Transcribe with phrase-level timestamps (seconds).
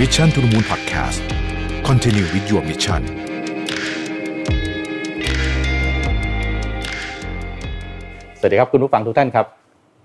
[0.00, 1.20] Mission to the Moon Podcast
[1.88, 3.02] Continue with your mission
[8.38, 9.46] สวัสดีครับคุณผู้ฟังทุกท่านครับ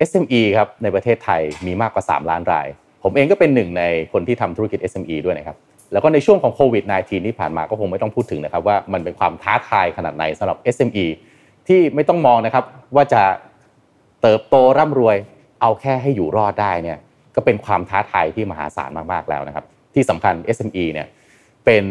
[0.10, 2.68] SME ครับในประเทศไทยมีมากกว่า 3 ล้านราย
[3.04, 3.84] ผมเองก็เป็นหนึ่งใน
[4.14, 5.58] คนที่ทำธุรกิจ SME ด้วยนะครับ
[5.92, 11.06] แล้วก็ในช่วงของโควิด -19 ที่ผ่านมาก็คงไม่ต้องพูดถึงนะครับว่ามันเป็นความท้าทายขนาดไหนสำหรับ SME
[11.68, 12.66] ที่ไม่ต้องมองนะครับ
[12.96, 13.22] ว่าจะ
[14.22, 15.18] เติบโตร่ำรวย
[15.62, 16.98] เอาแค่ให้อยู่รอดได้เนี่ย
[17.36, 21.08] ก็เป็นความท้าทายที่มหาศาลมากๆแล้วนะครับ ที่สำคัญ SME เนี่ย
[21.66, 21.86] เป็น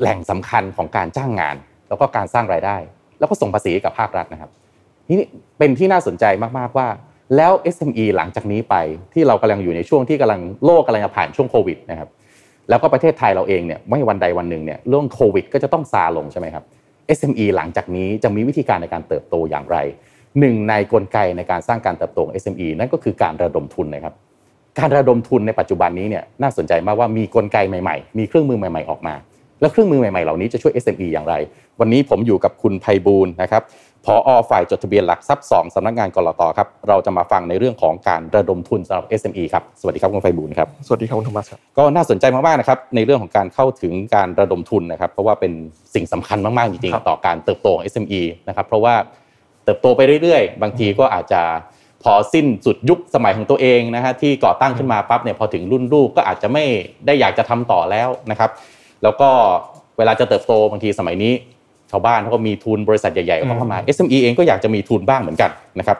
[0.00, 1.56] แหล่งสำคัญของการจ้างงาน
[1.88, 2.76] แล้วก็การสร้างรายได้
[3.18, 4.50] แล้วก็ส่งภาษีกับภาครัฐนะครับ
[5.10, 5.18] นี่
[5.58, 6.24] เป็นที่น่าสนใจ
[6.58, 6.88] มากๆว่า
[7.36, 8.74] แล้ว SME หลังจากนี้ไป
[9.12, 12.08] ที่เรากำลังอยู่ในช่วงที่กำลังโลกกำลังจะผ่านช่วงโควิดนะครับ
[12.68, 16.64] แล้วก็ประเทศไทยเราเองเนี่ยไม่วันใดวันหนึ่งเนี่ยเรื่องโควิด ก็จะต้องซาลงใช่ไหมครับ
[17.18, 19.76] SME หลังจากนี้จะมีวิธีการในการเติบโตอย่างไร
[20.40, 24.14] หนึ่งในกลไกในการสร้างการเติบโตของ SME นั่นก็คือการระดมทุนนะครับ
[24.78, 29.14] การระดมทุนในปัจจุบันนี้เนี่ยน่าสนใจมากว่ามีกลไกใหม่ๆ มีเครื่องมือใหม่ๆออกมา
[29.60, 31.34] แล้วเครื่องมือใหม่ๆเหล่านี้จะช่วย SME อย่างไร
[31.80, 33.62] วันนี้ผมอยู่กับคุณไพบูลย์นะครับ
[34.04, 45.52] พออฝ่ายจดทะเบียนหลักทรัพย์สองสำนักงานกรตครับ เราจะมาฟังในเรื่องของการระดมทุนสำหรับ SME ครับ สวัสดีครับคุณไพบูลย์ครับ สวัสดีครับคุณโทมัสครับ ก็น่าสนใจมากๆนะครับในเรื่องของการเข้าถึงการระดมทุนนะครับ เพราะว่าเป็น
[45.94, 48.94] สิ่งสำคัญมากๆจริงครับๆต่อการเติบโตของ SME นะครับ เพราะว่า
[49.64, 51.40] เติบโตไปเรื่อยๆ บางทีก็อาจจะ
[52.04, 56.64] พอสิ้นสุดยุคสมัยของตัวเองนะฮะที่ก่อตั้งขึ้นมาปั๊บเนี่ยพอถึงรุ่นลูกก็อาจจะไม่
[57.06, 58.50] ได้อยากจะทำต่อแล้วนะครับ
[59.02, 59.28] แล้วก็
[59.98, 61.32] เวลาจะเติบโตบางทีสมัยนี้
[61.90, 65.96] ชาวบ้านเขาก็มีทุนบริษัทใหญ่ๆเขาเข้ามา SME เองก็อยากจะมีทุนบ้างเหมือนกันนะครับ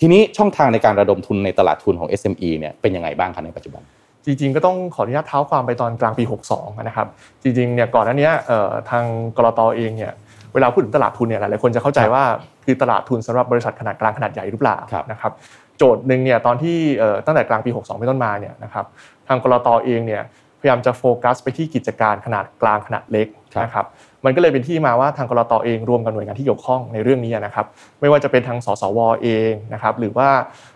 [0.00, 3.82] ทีนี้ช่องทางในการระดมทุนในตลาดทุนของ SME เนี่ยเป็นยังไงบ้างครับในปัจจุบัน
[4.24, 7.06] จริงๆก็ต้องขออนุญาตเท้าความไปตอนกลางปี 62 นะครับ
[7.42, 9.04] จริงๆเนี่ยก่อนหน้านี้เอ่อทาง
[9.36, 12.22] กรตเองเนี่ยเวลาพูดถึงตลาดทุนเนี่ยหลายๆคนจะเข้าใจว่า
[12.64, 15.32] คือตลาดทุนสำหรับบริษัทขนาดกลางขนาดใหญ่หรือเปล่าครับนะครับ
[15.78, 18.84] โจทย์หนึ่งเนี่ยตอนที่เอ่อตั้งแต่กลางปี 62 เป็นต้นมาเนี่ยนะครับ
[19.28, 20.22] ทางกรตเองเนี่ย
[20.60, 23.86] พยายามจะโฟกัสไปที่กิจการขนาดกลางขนาดเล็กครับนะครับ
[24.24, 27.66] มันก็เลยเป็นที่มาว่าทางกรตเองรวมกับหน่วยงานที่เกี่ยวข้องในเรื่องนี้นะครับ
[28.00, 30.28] ไม่ว่าจะเป็นทางสสวเองนะครับหรือว่า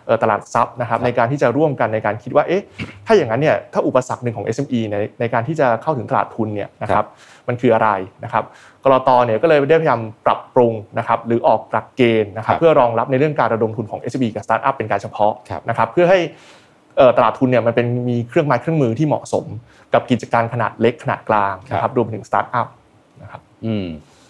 [0.05, 2.63] เอ่อตลาดทรัพย์นะครับในการที่จะร่วมกันในการคิดว่าเอ๊ะ
[3.05, 7.05] ถ้าอย่างนั้นเนี่ยถ้าอุปสรรคหนึ่งของ SME ในในการที่จะเข้าถึงตลาดทุนเนี่ยนะครับ
[7.47, 7.89] มันคืออะไร
[8.23, 8.43] นะครับ
[8.85, 9.09] กลต.
[9.25, 16.19] เนี่ยก็เลยได้พยายามปรับปรุงนะครับหรือออกหลักเกณฑ์นะครัครับเพื่อรองรับในเรื่องการระดมทุนของ SME กับสตาร์ทอัพเป็นการเฉพาะครับนะครับเพื่อให้
[16.97, 19.45] เอ่อตลาดทุนเนี่ยมันเป็นมีเครื่องไม้เครื่องมือที่เหมาะสม
[19.93, 22.67] กับกิจการขนาดเล็กขนาดกลางนะครับรวมถึงสตาร์ทอัพ
[23.21, 23.87] นะครับอืม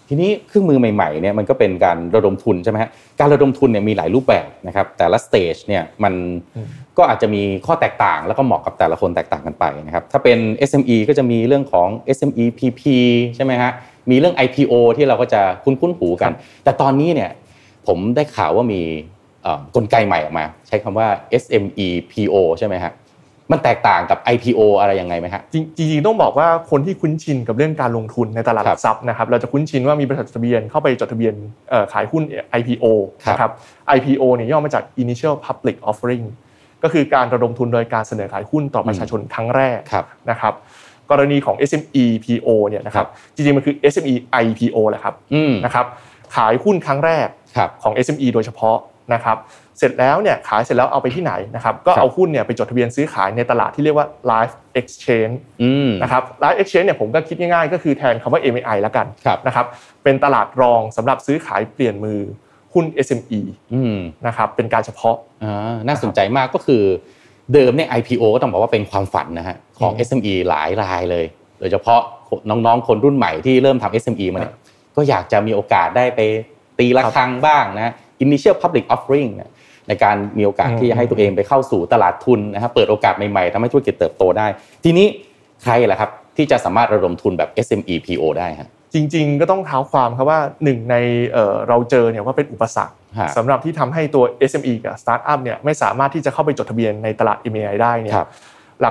[0.10, 6.14] ทีนี้เครื่องมือใหม่ๆเนี่ยมันก็เป็นการระดมทุนใช่ไหมฮะการระดมทุนเนี่ยมีหลายรูปแบบนะครับแต่ละสเตจเนี่ยมัน
[6.56, 10.38] อืมก็อาจจะมีข้อแตกต่าง แล้วก็เหมาะกับแต่ละคนแตกต่างกันไปนะครับถ้าเป็น
[10.70, 12.82] SME ก็จะมีเรื่องของ SME PP
[13.36, 13.72] ใช่ไหมฮะ
[14.10, 16.32] มีเรื่อง IPO ที่เราก็จะคุ้นๆหูกัน
[16.64, 17.32] แต่ตอนนี้เนี่ย
[17.88, 18.82] ผมได้ข่าวว่ามี
[19.44, 21.08] เอ่อกลไกใหม่ออกมา ใช้คำว่า
[21.42, 22.94] SME PO ใช่ไหมฮะ
[23.52, 25.56] มันแตกต่างกับ IPO อะไรยังไงไหมฮะจ
[25.92, 31.34] ริงๆต้องบอกว่าคนที่คุ้นชินกับเรื่องการลงทุนในตลาดหครัลับกทรัพย์นะครับเราจะคุ้นชินว่ามีบริษัทจดทะเบียนเข้าไปจดทะเบียน
[31.70, 32.24] เอ่อขายหุ้น
[32.60, 32.86] IPO
[33.26, 33.52] ครับนะครับ
[33.96, 36.26] IPO เนี่ยย่อมาจาก Initial Public Offering
[36.84, 40.54] ก็คือการระดมทุนโดยการเสนอขายหุ้นต่อประชาชนครั้งแรกครับนะครับ
[41.14, 44.14] กรณีของ SME PO เนี่ยนะครับจริงๆมันคือ SME
[44.44, 45.86] IPO แหละครับอืมนะครับ
[46.36, 48.78] ขายหุ้นครั้งแรกครับของ SME โดยเฉพาะ
[49.14, 49.38] นะครับ
[49.80, 59.66] เสร็จแล้วเนี่ยขายเสร็จแล้วเอาไปที่ไหนนะครับก็ครับเอาหุ้นเนี่ยไปจดทะเบียนซื้อขายในตลาดที่เรียกว่า live exchange อืมนะครับ live exchange เนี่ยผมก็คิดง่ายๆ ก็คือแทนคำว่า MAI แล้วกันครับนะครับ
[60.04, 62.20] เป็นตลาดรองสำหรับซื้อขายเปลี่ยนมือ
[62.74, 63.42] หุ้น SME
[63.74, 63.98] อืม
[64.28, 66.84] นะครับเป็นการเฉพาะอ่าน่าสนใจมากก็คือ
[67.54, 71.26] เดิมเนี่ย IPO ก็ต้องบอกว่าเป็นความฝันนะฮะของอืม SME หลายรายเลย
[71.60, 72.00] โดยเฉพาะ
[72.50, 74.54] น้องๆ คนรุ่นใหม่ที่เริ่มทำ SME มาเนี่ย
[74.96, 76.20] ก็อยากจะมีโอกาสได้ไป
[76.80, 77.94] ตีระฆังบ้างนะ
[78.24, 79.52] Initial Public Offering นะ
[79.88, 84.48] ในการมีโอกาสอืมที่จะให้ตัวเองไปเข้าสู่ตลาดทุนนะครับเปิดโอกาสใหม่ๆทำให้ธุรกิจเติบโตได้
[84.84, 85.08] ทีนี้
[85.64, 90.96] ใครล่ะครับที่จะสามารถระดมทุนแบบ SME PO ได้ฮะจริง ๆ ก็ต้องเท้าความครับว่าหนึ่งใน
[91.34, 93.00] เอ่อเราเจอเนี่ยว่าเป็นอุปสรรคฮะ
[93.38, 98.30] สำหรับที่ทำให้ตัว SME กับ Startup เนี่ยไม่สามารถที่จะเข้าไปจดทะเบียนในตลาด MAI ได้เนี่ยครับ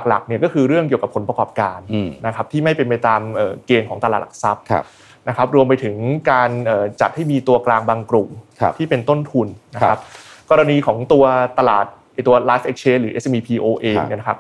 [0.08, 4.84] หลักๆเนี่ยก็คือเรื่องเกี่ยวกับผลประกอบการอืมนะครับที่ไม่เป็นไปตามเอ่อเกณฑ์ของตลาดหลักทรัพย์ครับ
[5.28, 5.96] นะครับรวมไปถึง
[6.30, 8.28] การเอ่อจัดให้มีตัวกลางบางกลุ่ม
[8.60, 10.02] ครับที่เป็นต้นทุนนะคครัรับบ
[10.50, 11.24] กรณีของตัว
[11.58, 14.38] ตลาดไอ้ตัว Live Exchange หรือ SME PO เองครับเนี่ยนะครับ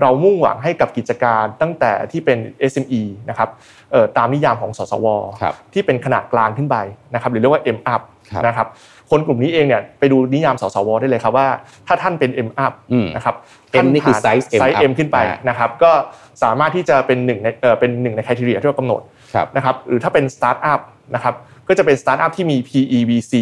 [0.00, 2.38] เรามุ่งหวังให้กับกิจการตั้งแต่ที่เป็น
[2.72, 3.77] SME นะครับเอ่อ
[4.18, 5.06] ตามนิยามของสสว
[5.40, 6.76] ครับที่เป็นขนาดกลางขึ้นไป
[7.14, 8.02] นะครับหรือเรียกว่า M up
[8.32, 8.66] ครับนะครับ
[9.10, 11.48] คนกลุ่มนี้เองเนี่ยไปดูนิยามสสว ได้เลยครับว่า
[11.86, 13.34] ถ้าท่านเป็น M up อืมนะครับ
[13.84, 15.90] M นี่คือ size M ไซส์ up M ขึ้นไปอ่านนะครับก็
[16.42, 19.00] สามารถที่จะเป็นหนึ่งในเอ่อเป็นหนึ่งใน criteria ที่เรากำหนด
[19.34, 20.80] ครับนะครับหรือถ้าเป็นสตาร์ทอัพ
[21.14, 21.34] นะครับ
[21.68, 23.34] ก็จะเป็นสตาร์ทอัพที่มี PE VC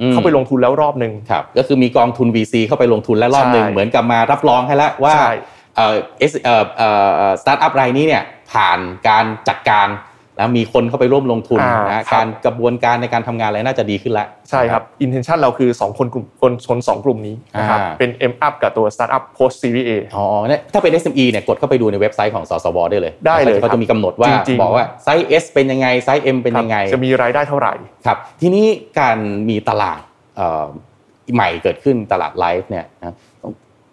[0.00, 5.34] อืมเข้าไปลงทุนแล้วรอบหนึ่งครับก็คือมีกองทุน VC เข้าไปลงทุนและรอบหนึ่งใช่เหมือนกับมารับรองให้แล้วว่าใช่
[5.76, 6.88] เอ่อเอสเอ่อเอ่
[7.30, 9.88] อสตาร์ทอัพรายนี้เนี่ย ผ่านการจัดการ
[10.36, 25.44] แล้วมีคนเข้าไปร่วมลงทุนอ่านะครับการกระบวนการในการทำงานอะไรน่าจะดีขึ้นแล้วใช่ครับ intention เราคือ 2 คนกลุ่มคนชนสองกลุ่มนี้นะครับอ่าเป็น M up กับตัว startup post series A อ๋อเนี่ยถ้าเป็น SME เนี่ยกดเข้าไปดูในเว็บไซต์ของสสวได้เลยได้เลยเขาครับจะมีกำหนดว่าจริงๆบอกว่าไซส์ S
[25.54, 27.72] เป็นยังไงไซส์ M เป็นยังไง จะมีรายได้เท่าไหร่
[28.06, 28.66] ครับทีนี้
[28.98, 29.18] การ
[29.48, 30.00] มีตลาด
[30.36, 30.66] เอ่อ
[31.34, 33.14] ใหม่เกิดขึ้นตลาดไลฟ์เนี่ยนะ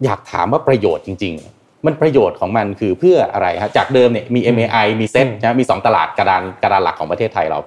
[0.04, 7.58] อยากถามว่าประโยชน์จริง ๆ มันประโยชน์ของมันคือเพื่ออะไรฮะจากเดิมเนี่ยมี MAI มีเซ็ตอืมนะมีสองตลาดกระดานกระดานหลักของประเทศไทยเรา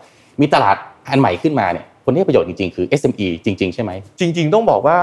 [0.42, 0.78] มีตลาด
[1.10, 4.98] อันใหม่ขึ้นมาเนี่ยคนที่ได้ประโยชน์จริงๆ คือ SME จริง ๆ ใช่ไหม จริง ๆ ต้องบอกว่า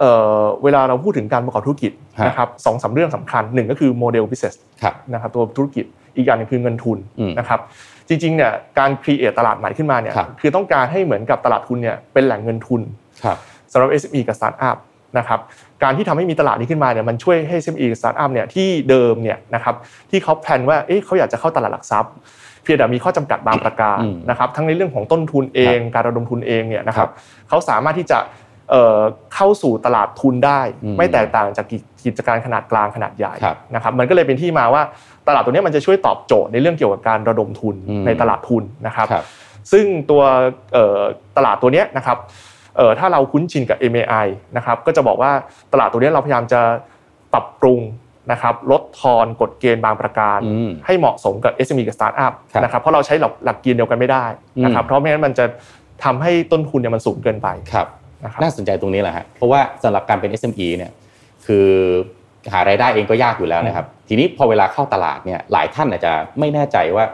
[0.00, 5.84] เอ่อเวลาเราพูดถึงการประกอบธุรกิจฮะนะครับสองสามเรื่องสำคัญหนึ่งก็คือโมเดล business ครับนะครับตัวธุรกิจ
[6.16, 7.60] อีกอย่างหนึงคือเงินทุนอืมนะครับ
[8.08, 12.80] จริงๆเนี่ยการ create ตลาดใหม่ขึ้นมาเนี่ยครับคือต้องการให้เหมือนกับตลาดทุนเนี่ยเป็นแหล่งเงินทุน
[13.24, 13.36] ครับ
[13.72, 14.76] สำหรับ SME กับ Startup
[15.18, 15.40] นะครับ
[15.82, 19.74] การที่ทำให้มีตลาดนี้ขึ้นมาเนี่ยมันช่วยให้ SME กับ Startup เนี่ยที่เดิมเนี่ยนะครับ
[20.10, 22.12] ที่เขาแพลนว่าเอ๊ะเขาอยากจะเข้าตลาดหลักทรัพย์
[22.62, 27.12] เพียงแต่มีข้อจำกัดบางประการอืมนะครับทั้งในเรื่องของต้นทุนเอง การระดมทุนเองเนี่ยนะครัครับบ
[27.48, 28.18] เขาสามารถที่จะ
[28.70, 28.98] เอ่อ
[29.34, 31.66] เข้าสู่ตลาดทุนได้อืมไม่แตกต่างจาก
[32.04, 34.82] กิจการขนาดกลางขนาดใหญ่ครับนะครับมันก็เลยเป็นที่มาว่า
[35.28, 39.24] ตลาดตัวเนี้ยมันจะช่วยตอบโจทย์ในเรื่องเกี่ยวกับการระดมทุนอืมในตลาดทุนนะครับครับ
[39.72, 40.22] ซึ่งตัว
[40.72, 40.98] เอ่อ
[41.36, 42.18] ตลาดตัวเนี้ยนะครับ
[42.76, 44.26] เอ่อถ้าเราคุ้นชินกับ MAI
[44.56, 45.30] นะครับก็จะบอกว่า
[45.72, 46.60] ตลาดตัวเนี้ยเราพยายามจะ
[47.32, 47.80] ปรับปรุง
[48.32, 54.24] นะครับลดทอนกฎเกณฑ์บางประการอืมให้เหมาะสมกับ SME กับ Startup ครับนะครับเพราะเราใช้หลักหลักเกณฑ์เดียวกันไม่ได้
[54.64, 55.44] นะครับอืมเพราะไม่งั้นมันจะ
[56.04, 57.86] ทำให้ต้นทุนเนี่ยมันสูงเกินไปครับ
[58.24, 60.90] นะครับน่าสนใจตรงนี้แหละฮะเพราะว่าสำหรับการเป็น SME เนี่ย
[61.46, 61.66] คือ
[62.52, 67.04] หารายได้เองก็ยากอยู่แล้วนะครับ ทีนี้พอเวลาเข้าตลาดเนี่ยหลายท่านอาจจะไม่แน่ใจว่า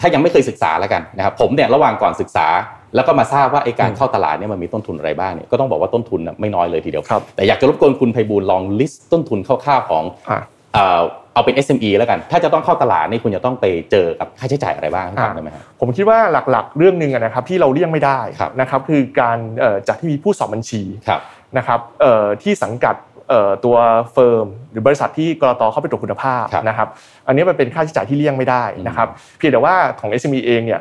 [0.00, 2.46] ถ้ายังไม่เคยศึกษาแล้วกันนะครับผมเนี่ยระหว่างก่อนศึกษา
[2.94, 10.40] แล้วก็มาทราบว่าไอ้การเข้าตลาดเนี่ยมันมีต้นทุนอะไรบ้างเนี่ยก็ต้องบอกว่าต้นทุนน่ะไม่น้อยเลยทีเดียวครับแต่อยากจะรบกวนคุณไพบูลย์ลองลิสต์ต้นทุนคร่าวๆของอะ
[10.74, 11.00] เอ่อ
[11.34, 16.18] เอาเป็น SME แล้วกัน ถ้าจะต้องเข้าตลาดนี่คุณจะต้องไปเจอกับค่าใช้จ่ายอะไรบ้างให้ฟังได้ไหมครับผมคิดว่า
[16.50, 21.20] หลักๆ เรื่องหนึ่งอะนะครับที่เราเลี่ยงไม่ได้ครับนะครับคือการเอ่อจัดที่มีผู้สอบบัญชีครับ
[21.56, 22.96] นะครับเอ่อที่สังกัด
[23.28, 23.76] เอ่อตัว
[24.12, 26.88] เฟิร์มหรือบริษัทที่กรตเข้าไปตรวจคุณภาพครับนะครับ
[27.26, 29.08] อันนี้มันเป็นค่าใช้จ่ายที่เลี่ยงไม่ได้นะครับ
[29.38, 30.80] เพียงแต่ว่าของ SME เองเนี่ย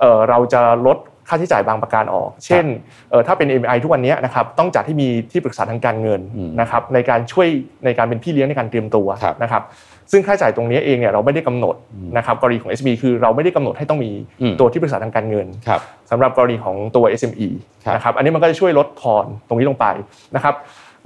[0.00, 0.98] เอ่อเราจะลด
[1.28, 2.64] ค่าใช้จ่ายบางประการออก เช่น
[3.10, 7.48] เอ่อถ้าเป็น MI ทุกวันนี้นะครับต้องจัดให้มีที่ปรึกษาทางการเงินอืมนะครับในการช่วย
[7.84, 9.62] ในการเป็นพี่เลี้ยงในการเตรียมตัวครับนะครับ
[10.12, 11.74] ซึ่งค่าใช้จ่ายตรงนี้เองเนี่ยเราไม่ได้กำหนด
[12.16, 14.10] นะครับกรณีของ SME คือเราไม่ได้กำหนดให้ต้องมี
[14.42, 15.80] อืมตัวที่ปรึกษาทางการเงินครับ
[16.10, 17.48] สำหรับกรณีของตัว SME
[17.84, 19.86] ครับนะครับอันนี้มันก็จะช่วยลดทอนตรงนี้ลงไป
[20.36, 20.54] นะครับ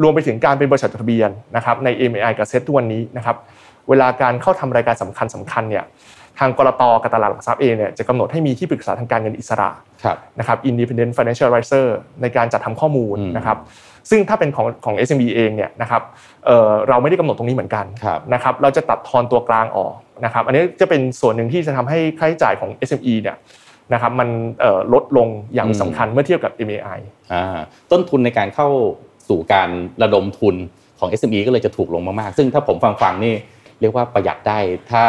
[0.03, 3.37] รวมไปถึงการเป็นบริษัทจดทะเบียนนะครับใน MAI กับเซ็ตทุกวันนี้นะครับ
[3.89, 5.85] เวลาการเข้าทำรายการสำคัญสำคัญเนี่ย
[6.38, 9.70] ทางกรตกับตลาดหลักทรัพย์เองเนี่ยจะกำหนดให้มีที่ปรึกษาทางการเงินอิสระ
[10.05, 11.87] ครับนะครับ independent financial advisor
[12.23, 13.58] ในการจัดทำข้อมูลอืมนะครับ
[14.11, 16.02] ซึ่งถ้าเป็นของของ SME เองเนี่ยนะครับ
[16.46, 19.94] เอ่อเราไม่ได้กำหนดตรงนี้เหมือนกันครับนะครับเราจะตัดทอนตัวกลางออก
[20.25, 23.37] นะครับอันนี้จะเป็นส่วนหนึ่งที่จะทำให้ค่าใช้จ่ายของ SME เนี่ย
[23.93, 24.28] นะครับมัน
[24.61, 26.99] เอ่อลดลงอย่างอืมสำคัญเมื่อเทียบกับ MAI
[27.32, 27.58] อ่า
[27.93, 28.69] ต้นทุนในการเข้า
[29.28, 29.69] สู่การ
[30.02, 30.55] ระดมทุน
[30.99, 33.35] ของ SME ก็เลยจะถูกลงมากๆ ซึ่งถ้าผมฟังฟังๆนี่
[33.81, 34.58] เรียกว่าประหยัดได้
[34.90, 35.05] ถ้า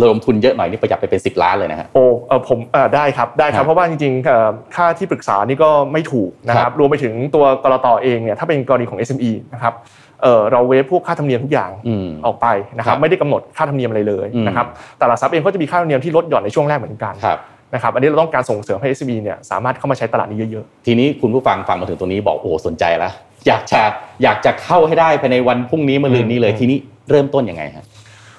[0.00, 9.74] ระดมทุนเยอะหน่อยนี่ประหยัดไปเป็น 10 ล้านเลยนะฮะโอ้เออผมเออได้ครับได้คครัรับบเพราะว่าจริงๆเอ่อค่าที่ปรึกษานี่ก็ไม่ถูกนะคครัรับบรวมไปถึงตัวกรตเองเนี่ยถ้าเป็นกรณีของ SME นะครับ
[10.22, 12.46] เออเราเวฟพวกค่าธรรมเนียมทุกอย่างอืมออกไป
[12.76, 14.66] นะครัครับบไม่ได้กำหนดค่าธรรมเนียมอะไรเลยอืมนะครับ
[15.00, 17.38] ตลาดทรัพย์เองก็จะมีค่าธรรมเนียมที่ลดหย่อนในช่วงแรกเหมือนกันครับ
[17.74, 23.12] นะครับอันนี้เราต้องการส่งเสริมให้ SME เนี่ยสามารถเข้ามาใช้ตลาดนี้เยอะทีนี้คุณผู้ฟังฟังมาถึงตรงนี้บอกโอ้สนใจแล้ว
[23.46, 23.82] อยากจะ
[24.22, 26.78] อยากจะเข้าให้ได้ภายในวันพรุ่งนี้มะรืนนี้เลยอืมทีนี้
[27.10, 27.95] เริ่มต้นยังไงฮะๆ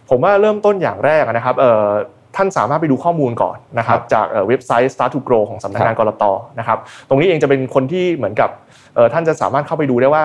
[0.10, 1.88] ผมว่าเริ่มต้นอย่างแรกนะครับเอ่อ
[2.36, 6.24] ท่านสามารถไปดูข้อมูลก่อนนะครับครับจากเอ่อเว็บไซต์ Start to Grow ของสำนักงานครักบรต
[6.60, 8.50] นะครับตรงนี้เองจะเป็นคนที่เหมือนกับ
[8.96, 10.24] เอ่อท่านจะสามารถเข้าไปดูได้ว่า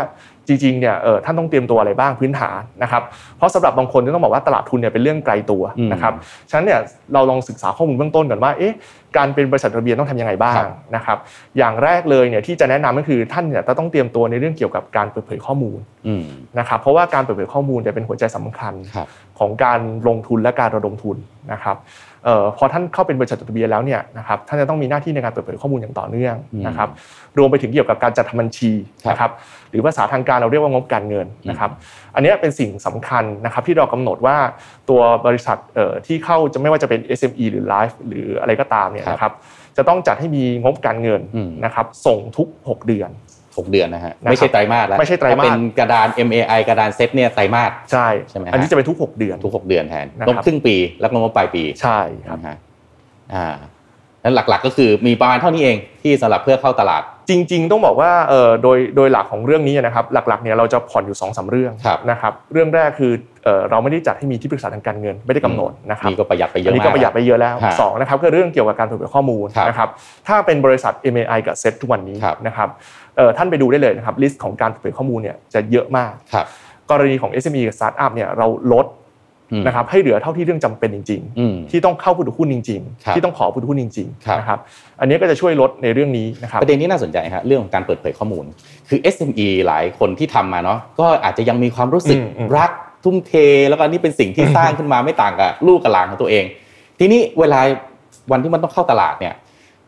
[0.49, 3.03] จริงๆเนี่ยเอ่อท่านต้องเตรียมตัวอะไรบ้างพื้นฐานนะครับ
[3.37, 6.15] เพราะสำหรับบางคนที่ต้องบอกว่าตลาดทุนเนี่ยเป็นเรื่องไกลตัวอืมนะครับ
[6.51, 6.81] ฉะนั้นเนี่ย
[7.15, 8.75] เราลองศึกษาข้อมูลเบื้องต้นก่อนว่าเอ๊ะ
[9.17, 11.19] การเป็นบริษัททะเบียนต้องทำยังไงบ้าครังบนะครับ
[11.59, 16.25] อย่างแรกเลยเนี่ยที่จะแนะนำก็คือท่านเนี่ยจะต้องเตรียมตัวในเรื่องเกี่ยวกับการเปิดเผยข้อมูลอืม
[16.59, 19.07] นะครับเพราะว่าการเปิดเผยข้อมูลเนี่ยเป็นหัวใจสำคัญครับ
[19.39, 21.17] ของการลงทุนและการระดมทุน
[21.53, 22.12] นะครับเอ่อ
[22.59, 26.89] พอท่านเข้าเป็นบริษัทจดทะเบียนแล้วเนี่ยนะครับท่านจะต้องมีหน้าที่ในการเปิดเผยข้อมูลอย่างต่อเนื่องอืมนะครับ
[27.39, 28.71] รวมไปถึงเกี่ยวกับการจัดทำบัญชี
[29.05, 29.31] ครับนะครับ
[29.71, 31.71] หรือภาษาทางการเราเรียกว่างบการเงินนะครับ
[32.15, 34.37] อันเนี้ยเป็นสิ่งสำคัญนะครับที่เรากำหนดว่า
[34.91, 39.33] ตัวบริษัทเอ่อที่เข้าจะไม่ว่าจะเป็น SME หรือ Life หรืออะไรก็ตามเนี่ยนะครับ
[39.77, 43.11] จะต้องจัดให้มีงบการเงินอืมนะครับส่งทุก 6 เดือน
[43.59, 52.57] หกเดือนนะฮะนะครับไม่ใช่ไตรมาสแล้วไม่ใช่ไตรมาสถ้เป็นกระดาน MAI กระดานเซตเนี่ยไตรมาสใช่ใช่ไหมฮะอันนี้จะเป็นทุก 6 เดือนทุกหกเดือนแทนนะครับต้องครึ่งปีแล้วก็งบปลายปีใช่ครับนะฮะ
[53.35, 53.55] อ่า
[54.25, 63.13] นั้นหลักๆ ก็คือมีประมาณเท่านี้เองที่สำหรับเพื่อเข้าตลาด จริง ๆ ต้องบอกว่าเอ่อโดยโดยหลักของเรื่องนี้นะครับหลักๆเนี่ยเราจะผ่อนอยู่2อสาเรื่องครับนะครับเรื่องแรกคือ
[63.45, 69.89] เอ่อเราไม่ได้จัดให้มีที่ปรึกษาทางการเงินไม่ได้กำหนดนะครับนี่ก็ประหยัดไปเยอัอะนมากนี้ก็ประหยัดไปเยอะแล้วฮะสองนะครับก็เรื่องเกี่ยวกับการเปิดเผยข้อมูลครับนะครับ
[70.29, 72.69] ถ้าเป็นบริษัท MAI กับเซ็ตทุกวันนี้ครับนะครับ
[73.17, 76.47] เอ่อท่านไปดูได้เลยนะครับ list ของการเปิดเผยข้อมูลเนี่ยจะเยอะมากครับ
[76.91, 79.02] กรณีของ SME กับ Startup เนี่ยเราลดอืม
[79.67, 84.59] นะครับให้เหลือเท่าที่เรื่องจำเป็นจริงอืมๆที่ต้องเข้าผู้ถือหุ้นจริงครับๆที่ต้องขอผู้ถือหุ้นจริงครับๆนะครับ
[85.01, 88.45] อันนี้ก็จะช่วยลดในเรื่องนี้นะครับประเด็นนี้น่าสนใจฮะเรื่องของการเปิดเผยข้อมูล
[88.89, 92.71] คือ SME หลายคนที่ทำมาเนาะก็อาจจะยังมีความรู้สึกอืมอืมรัก
[93.05, 93.33] ทุ่มเท
[93.69, 96.45] แล้วก็นี่เป็นสิ่งที่สร้างขึ้นมาไม่ต่างกับลูกกับหลานของตัวเอง
[96.99, 97.61] ทีนี้เวลา
[98.31, 99.35] วันที่มันต้องเข้าตลาดเนี่ย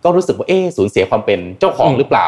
[0.04, 2.26] ก็รู้สึกว่าเอ๊ะสูญเสียความเป็นเจ้าของหรือเปล่า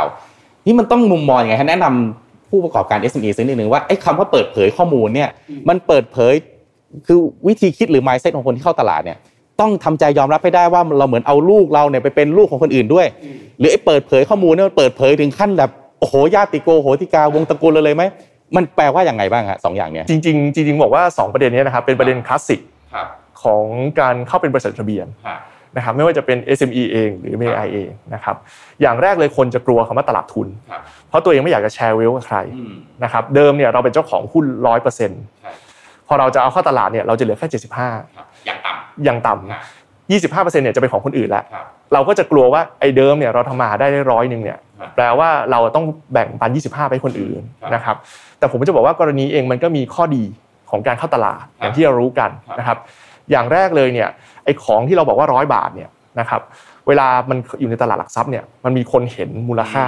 [0.66, 5.28] นี่มันต้องมุมมองยังไงฮะแนะนำผู้ประกอบการ SME สักนิดนึงว่าไอ้คำว่าเปิดเผยข้อมูลเนี่ย
[5.68, 6.34] มันเปิดเผย
[7.06, 9.18] คือวิธีคิดหรือ mindset ของคนที่เข้าตลาดเนี่ย
[9.60, 13.06] ต้องทำใจยอมรับให้ได้ว่าเราเหมือนเอาลูกเราเนี่ยไปเป็นลูกของคนอื่นด้วย
[13.58, 18.02] หรือไอ้เปิดเผยข้อมูลเนี่ยมันเปิดเผยถึงขั้นแบบโอ้โหญาติโกโหติกาวงตระกูลเราเลยไหม
[18.56, 22.60] มันแปลว่าอย่างไงบ้างฮะสองอย่างเนี้ยจริงๆจริงๆบอกว่า 2 ประเด็นนี้นะครับเป็นประเด็นคลาสสิก
[22.94, 23.06] ครับ
[23.42, 23.64] ของ
[24.00, 25.06] การเข้าเป็นบริษัททะเบียน
[25.76, 28.36] นะครับไม่ว่าจะเป็น SME เองหรือ MAI เองนะครับ
[28.80, 32.38] อย่างแรกเลยคนจะกลัวคำว่าตลาดทุนครับเพราะตัวเองไม่อยากจะแชร์เวลกับใคร
[33.04, 35.52] นะครับเดิมเนี่ยเราเป็นเจ้าของหุ้นร้อยเปอร์เซ็นต์ใช่
[36.08, 37.88] พอเราจะเอาเข้าตลาดเนี่ยเราจะเหลือแค่เจ็ดสิบห้า
[38.46, 38.70] อย่างต่
[39.04, 47.96] อย่างต่ครับำยี่สิบห้าเปอร์เซ็นต์เนี่ยจะเป็นของคนอื่นแล้วครับเราก็จะกลัวว่าไอ้เดิมเนี่ยเราทำมาหาได้ได้ร้อยหนึ่งเนี่ยครับแปลว่าเราต้องแบ่งปัน 25 ไปให้คนอื่นครับนะครับ
[48.38, 50.24] แต่ผมจะบอกว่ากรณีเองมันก็มีข้อดี
[50.70, 52.78] ของการเข้าตลาดครับอย่างที่เรารู้กันครับนะครับ
[53.30, 54.08] อย่างแรกเลยเนี่ย
[54.44, 56.40] ไอ้ของที่เราบอกว่าร้อยบาทเนี่ยนะครับ
[56.88, 59.86] เวลามันอยู่ในตลาดหลักทรัพย์เนี่ยมันมีคนเห็นมูลค่า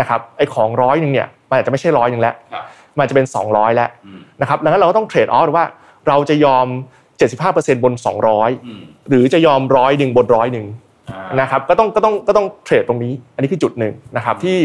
[0.00, 2.64] นะครับไอ้ของร้อยหนึ่งเนี่ยมันอาจจะไม่ใช่ร้อยหนึ่งแล้วครับ
[2.96, 5.66] มันอาจจะเป็น 200 แล้วอืมนะครับดังนั้นเราก็ต้องเทรดออฟว่า
[6.08, 6.66] เราจะยอม
[7.24, 7.94] 75%บน
[8.50, 10.66] 200 หรือจะยอมร้อยหนึ่งบนร้อยหนึ่ง
[11.40, 14.56] นะครับก็ต้องก็ต้องก็ต้อง trade ตรงนี้ อันนี้คือจุดหนึ่งนะครับที่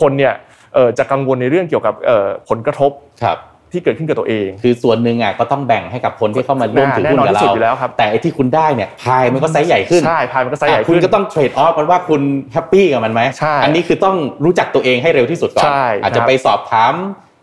[0.00, 0.32] คนเนี่ย
[0.74, 2.90] เอ่อจะกังวลในเรื่องเกี่ยวกับเอ่อผลกระทบ
[3.24, 3.38] ครับ
[3.72, 12.22] ที่เกิดขึ้นกับตัวเอง คือส่วนหนึ่งอะก็ต้องแบ่งให้กับคนที่เข้ามาร่วมถือหุ้นกับแน่นอนที่สุดเราอยู่แล้วครับแต่ไอ้ที่คุณได้เนี่ยพายมันก็ไซส์ใหญ่ขึ้นใช่พายมันก็ไซส์ใหญ่ขึ้นอะคุณก็ต้อง trade off กันว่าคุณ
[12.52, 16.94] happy กับมันไหมใช่อันนี้คือต้องรู้จักตัวเองให้เร็วที่สุดก่อนใช่อาจจะครับไปสอบถาม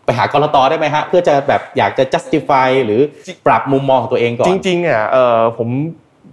[0.04, 3.00] ไปหากลต.ได้ไหมฮะเพื่อจะแบบอยากจะ justify หรือ
[3.46, 5.68] ปรับมุมมองของตัวเองก่อน จริงๆเนี่ยเอ่อผม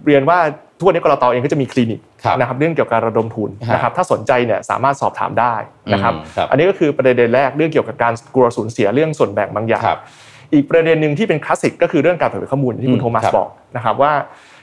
[0.06, 0.38] เรียนว่า
[0.78, 5.54] ทุกวันนี้กรตเองก็จะมีคลินิกครับนะครับเรื่องเกี่ยวกับการระดมทุนฮะนะครับถ้าสนใจเนี่ยสามารถสอบถามได้
[5.92, 10.00] นะครับอืมครับ อันนี้ก็คือประเด็นแรกเรื่องเกี่ยวกับการกลัวสูญเสียเรื่องส่วนแบ่งบางอย่างครับ
[10.52, 14.12] อีกประเด็นหนึ่งที่เป็นคลาสสิกก็คือเรื่องการเผยแพร่ข้อมูลที่คุอืณมโทมัสครับบอกนะครับว่า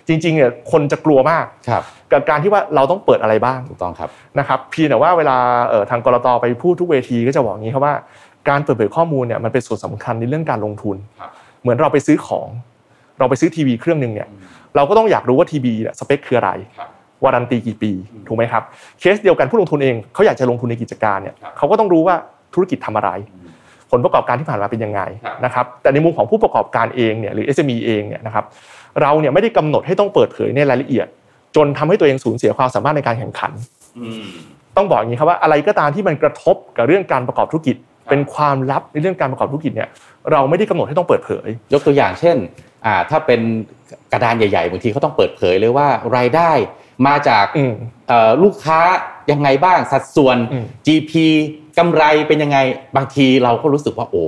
[0.08, 4.10] จริงๆเนี่ยคนจะกลัวมากครับกับการที่ว่าเราต้องเปิดอะไรบ้างถูกต้องครับ
[4.40, 5.38] นะครับเพียงแต่ว่าเวลา
[5.70, 7.96] เอ่อทางกรตไปพูดทุกเวทีก็จะบอกอย่างนี้ครับว่า
[8.50, 11.30] การเปิดเผยข้อมูลเนี่ยมันเป็นส่วนสำคัญในเรื่องการลงทุนครับ
[11.62, 12.48] เหมือนเราไปซื้อของ
[13.20, 14.27] เราไปซื้อทีวีเครื่องหนึ่งเนี่ย
[14.75, 16.89] เราก็ต้องอยากรู้ว่าทีวีเนี่ยสเปคคืออะไรครับ
[17.24, 17.92] วารันตีกี่ปี
[18.27, 18.63] ถูกไหมครับ
[19.00, 22.16] เคสเดียวกันผู้ลงทุนเองเขาอยากจะลงทุนในกิจการเนี่ยครับเขาก็ต้องรู้ว่า
[22.54, 23.10] ธุรกิจทำอะไร
[23.92, 28.46] ผลประกอบการที่ผ่านมาเป็นยังไงครับนะครับแต่ในมุมของผู้ประกอบการเองเนี่ยหรือ SME เองเนี่ยนะครับ
[29.01, 31.08] เราเนี่ยไม่ได้กำหนดให้ต้องเปิดเผยในรายละเอียด
[31.56, 33.51] จนทำให้ตัวเองสูญเสียความสามารถในการแข่งขัน
[33.98, 34.25] อืม
[34.77, 39.90] ต้องบอกอย่างนี้ครับว่าอะไรก็ตามที่มันกระทบกับเรื่องการประกอบธุรกิจครับ เป็นความลับในเรื่องการประกอบธุรกิจเนี่ย
[40.32, 42.38] เราไม่ได้กำหนดให้ต้องเปิดเผย ยกตัวอย่างเช่น
[42.86, 43.42] อ่าถ้าเป็น
[44.12, 45.88] กระดานใหญ่ๆบางทีเขาต้องเปิดเผยเลยว่า
[46.18, 46.52] รายได้
[47.08, 47.74] มาจากอืม
[48.08, 48.80] เอ่อลูกค้า
[49.32, 51.14] ยังไงบ้างสัดส่วนอืม GP
[51.78, 52.58] กำไรเป็นยังไง
[52.96, 54.24] บางทีเราก็รู้สึกว่าโอ้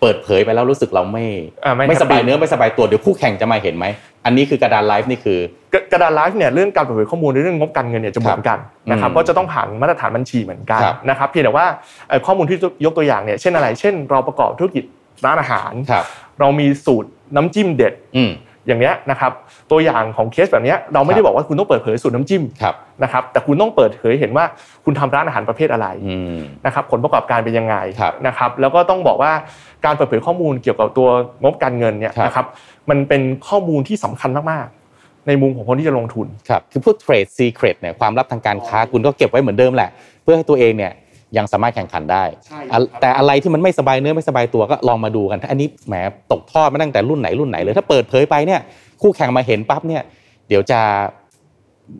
[0.00, 1.26] เปิดเผยไปแล้วรู้สึกเราไม่
[1.64, 3.86] อ่าไม่ไม่สบาย happy เนื้อไม่สบายตัวเดี๋ยวคู่แข่งจะมาเห็นไหม
[4.24, 5.38] อันนี้คือกระดานไลฟ์นี่คือ
[5.72, 8.58] กระกระดานไลฟ์เนี่ยเรื่องการเปิดเผยข้อมูลในเรื่องงบการเงินเนี่ยจะเหมือนกัน
[8.90, 11.66] นะครับอืมเพราะจะต้องผ่านมาตรฐานบัญชีเหมือนกันครับนะครับเพียงแต่ว่า
[12.08, 14.84] เอ่อข้อมูลที่ยกตัวอย่างเนี่ยเช่นอะไร เช่น เราประกอบธุรกิจ
[15.24, 16.04] ร้านอาหารครับ
[16.40, 17.94] เรามีสูตรน้ำจิ้มเด็ด
[18.64, 19.32] อืมอย่างเนี้ยนะครับ
[19.70, 24.44] ตัวอย่างของเคสแบบเนี้ยเราไม่ได้บอกว่าคุณต้องเปิดเผยสูตรน้ำจิ้มครับนะครับแต่คุณต้องเปิดเผยเห็นว่า
[24.84, 29.32] คุณทำร้านอาหารประเภทอะไรอืมนะครับผลประกอบการเป็นยังไงครับนะครับแล้วก็ต้องบอกว่า
[29.84, 31.08] การเปิดเผยข้อมูลเกี่ยวกับตัว
[31.42, 32.46] งบการเงินเนี่ยครับนะครับ
[32.90, 39.90] มันเป็นข้อมูลที่สำคัญมากๆ ในมุมของคนที่จะลงทุนครับคือพวกเทรดซีเครตเนี่ยความลับทางการค้าคุณก็เก็บไว้เหมือนเดิมแหละ
[40.22, 40.92] เพื่อให้ตัวเองเนี่ย
[41.36, 45.94] ยังสามารถแข่งขันได้ใช่อะครับแต่อะไรที่มันไม่สบายเนื้อไม่สบายตัวก็ลองมาดูกัน อันนี้แหม
[46.32, 48.60] ตกทอดมาตั้งแต่รุ่นไหนรุ่นไหนเลย ถ้าเปิดเผยไปเนี่ย
[49.02, 50.02] คู่แข่งมาเห็นปั๊บเนี่ย
[50.48, 50.80] เดี๋ยวจะ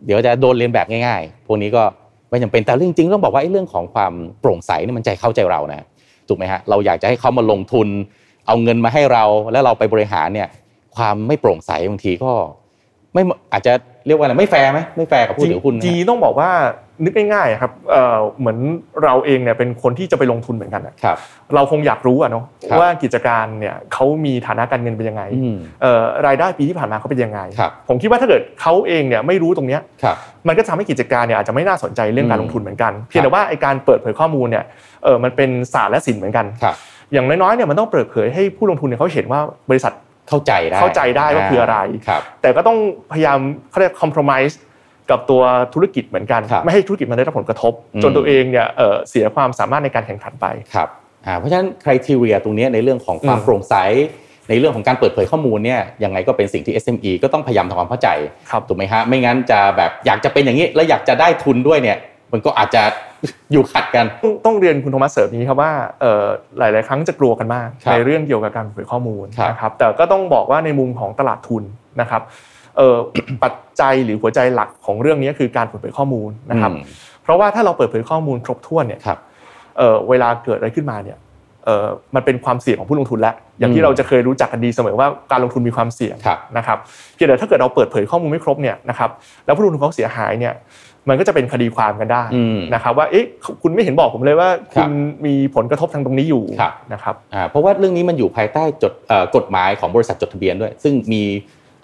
[0.07, 1.83] เดี๋ยวจะโดนเลียนแบบง่ายๆ พวกนี้ก็
[2.31, 5.87] ไม่จำเป็นแต่จริงๆต้องบอกว่าไอ้เรื่องของความโปร่งใสนี่มันใจเข้าใจเรานะ
[6.29, 7.89] ถูกไหมฮะเราอยากจะให้เขามาลงทุน
[8.47, 10.49] เอาเงินมาให้เราแล้วเราไปบริหารเนี่ย
[10.97, 12.33] ความไม่โปร่งใสบางทีก็
[13.15, 13.23] ไม่
[13.53, 13.73] อาจจะ
[14.07, 16.51] เรียกว่าอะไรไม่แฟร์ไหมไม่แฟร์กับผู้ถือหุ้นนะจีฮะต้องบอกว่า
[17.05, 18.59] นึกง่ายๆครับเอ่อเหมือน
[19.05, 21.17] เราเองเนี่ยเป็นคนที่จะไปลงทุนเหมือนกันอะครับ
[21.55, 30.17] เราคงอยากรู้อะเนาะครับว่ากิจการเนี่ยเขามีฐานะการเงินเป็นยังไงอืมเอ่อรายได้ปีที่ผ่านมาเขาเป็นยังไงครับผมคิดว่าถ้าเกิดเขาเองเนี่ยไม่รู้ตรงเนี้ยครับ
[30.49, 34.65] มันก็ทำให้กิจการเนี่ยอาจจะไม่น่าสนใจเรื่องการอืมลงทุนเหมือนกันเพียงแต่ว่าไอการเปิดเผยข้อมูลเนี่ย
[35.05, 36.77] เออมันเป็นศาสตร์และศิลป์เหมือนกันครับ
[37.13, 39.93] อย่างน้อยๆเนี่ยมันต้องเปิดเผยให้ผู้ลงทุนเนี่ยเขาเห็นว่าบริษัท
[40.29, 42.79] เข้าใจได้เข้าใจได้ว่าคืออะไรครับแต่ก็ต้อง
[43.13, 43.39] พยายาม
[43.71, 44.55] เขาเรียกคอม p r o m i s e
[45.11, 45.43] กับตัว
[45.75, 50.89] ธุรกิจเหมือนกันครับไม่ให้ธุรกิจมันได้รับผลกระทบอืมจนตัวเองเนี่ยเอ่อเสียความสามารถในการแข่งขันไปครับ
[51.27, 53.75] อ่าเพราะฉะนั้นคุณทีเรียตรงเนี้ยในเรื่องของความอืมโปร่งใส
[54.49, 58.09] ในเรื่องของการเปิดเผยข้อมูลเนี่ยยังไงก็เป็นสิ่งที่ SME ก็ต้องพยายามทำความเข้าใจ
[58.51, 61.99] ครับถูกไหมฮะไม่งั้นจะแบบอยากจะเป็นอย่างนี้ แล้วอยากจะได้ทุนด้วยเนี่ย
[62.33, 62.83] มันก็อาจจะ
[63.53, 66.25] อยู่ขัดกัน ต้องต้องเรียนคุณโทมัสเสริมนี้ครับว่าเอ่อ
[66.59, 71.63] หลาย ๆ ครั้งจะกลัวกันมากครับในเรื่องเกี่ยวกับการเปิดเผยข้อมูลครับนะครับแต่ก็ต้องบอกว่าในมุมของตลาดทุน
[72.01, 72.52] นะครับเอ่อ
[73.43, 76.83] ปัจจัยหรือหัวใจหลักของเรื่องนี้คือการเปิดเผยข้อมูลนะครับอืม
[77.23, 79.19] เพราะว่าถ้าเราเปิดเผยข้อมูลครบถ้วนเนี่ยครับ
[79.79, 81.19] เอ่อเวลาเกิดอะไรขึ้นมาเนี่ย
[81.65, 86.79] เอ่อมันเป็นความเสี่ยงของผู้ลงทุนแล้วอย่างอืที่มเราจะเคยรู้จักกันดีเสมอว่าการลงทุนมีความเสี่ยงครับนะครับ
[87.15, 89.11] เพียงแต่ถ้าเกิดเราเปิดเผยข้อมูลไม่ครบเนี่ยนะครับ
[89.45, 90.55] แล้วผู้ลงทุนเขาเสียหายเนี่ย
[91.09, 93.25] มันก็จะเป็นคดีความกันได้อืมนะครับว่าเอ๊ะ
[93.63, 94.93] คุณไม่เห็นบอกผมเลยว่าครัคุบณ
[95.27, 101.23] มีผลกระทบทางตรงนี้อยู่ครับนะครับอ่าเพราะว่าเรื่องนี้มันอยู่ภายใต้จดเอ่อกฎหมายของบริษัทจดทะเบียนด้วย ซึ่งมี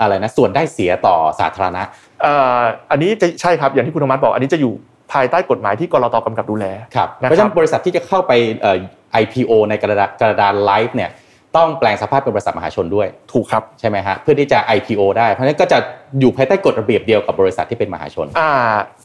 [0.00, 1.82] อะไรนะส่วนได้เสียต่อสาธารณะ
[2.22, 4.72] เอ่ออันนี้จะใช่ครับอย่างที่คุณธรรมัสบอก อันนี้จะอยู่
[5.12, 8.78] ภายใต้กฎหมายที่กรตกำกับดูแลครับนะครับเพราะฉะนั้นบริษัทที่จะเข้าไปเอ่อ
[9.22, 11.10] IPO ในกระดานกระดานไลฟ์เนี่ย
[11.56, 15.78] ต้องแปลงสภาพเป็นบริษัทมหาชนด้วยถูกครับใช่ไหมฮะเพื่อที่จะ IPO ได้เพราะฉะนั้นก็จะ
[16.20, 18.52] อยู่ภายใต้กฎระเบียบเดียวกับบริษัทที่เป็นมหาชน อ่า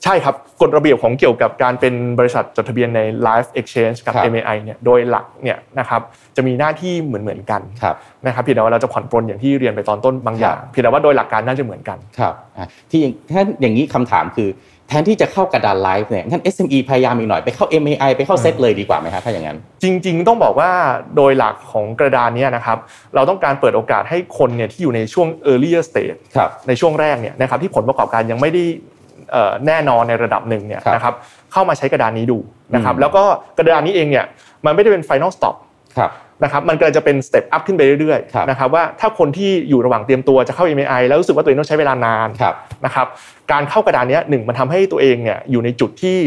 [0.03, 6.01] ใช่ครับกฎระเบียบของเกี่ยวกับการเป็นบริษัทจดทะเบียนใน Live Exchange กับครับ MAI เนี่ยโดยหลักเนี่ยนะครับ
[6.35, 7.95] จะมีหน้าที่เหมือนเหมือนๆกันครับ
[8.25, 13.01] นะครับเพียงแต่ว่าเราจะผ่อนปรนอย่างที่เรียนไปตอนต้นบางอย่างครับเพียงแต่ว่าโดยหลักการน่าจะเหมือนกันครับอะที่
[13.33, 14.49] ถ้าอย่างนี้คำถามคือ
[14.89, 20.71] แทนที่จะเข้ากระดานไลฟ์เนี่ยงั้น SME พยายามอีกหน่อยไปเข้า MAI ไปเข้าเซตเลยดีกว่าไหมฮะถ้าอย่างนั้น จริง ๆ ต้องบอกว่า
[21.15, 22.77] โดยหลักของกระดานเนี้นะครับ
[23.15, 28.63] เราต้องการเปิดโอกาสให้คนเนี่ยที่อยู่ในช่วง earlier stage ครับในช่วงแรกเนี่ยนะครับที่ผลประกอบการยังไม่ได้
[29.31, 31.13] เอ่อแน่นอนในระดับหนึ่งเนี่ยครับนะครับ
[31.51, 32.37] เข้ามาใช้กระดานนี้ดู
[32.75, 33.23] นะครับอืมแล้วก็
[33.57, 34.25] กระดานนี้เองเนี่ย
[34.65, 35.72] มันไม่ได้เป็น final stop ครับ
[36.43, 43.07] นะครับมันก็จะเป็น step up ขึ้นไปเรื่อยครับๆนะครับว่าถ้าคนที่อยู่ระหว่างเตรียมตัวจะเข้า MAI แล้วรู้สึกว่าตัวเองต้องใช้เวลานานครับนะครับ
[43.51, 46.17] การเข้ากระดานเนี้ยหนึ่งมันทำให้ตัวเองเนี่ยอยู่ในจุดที่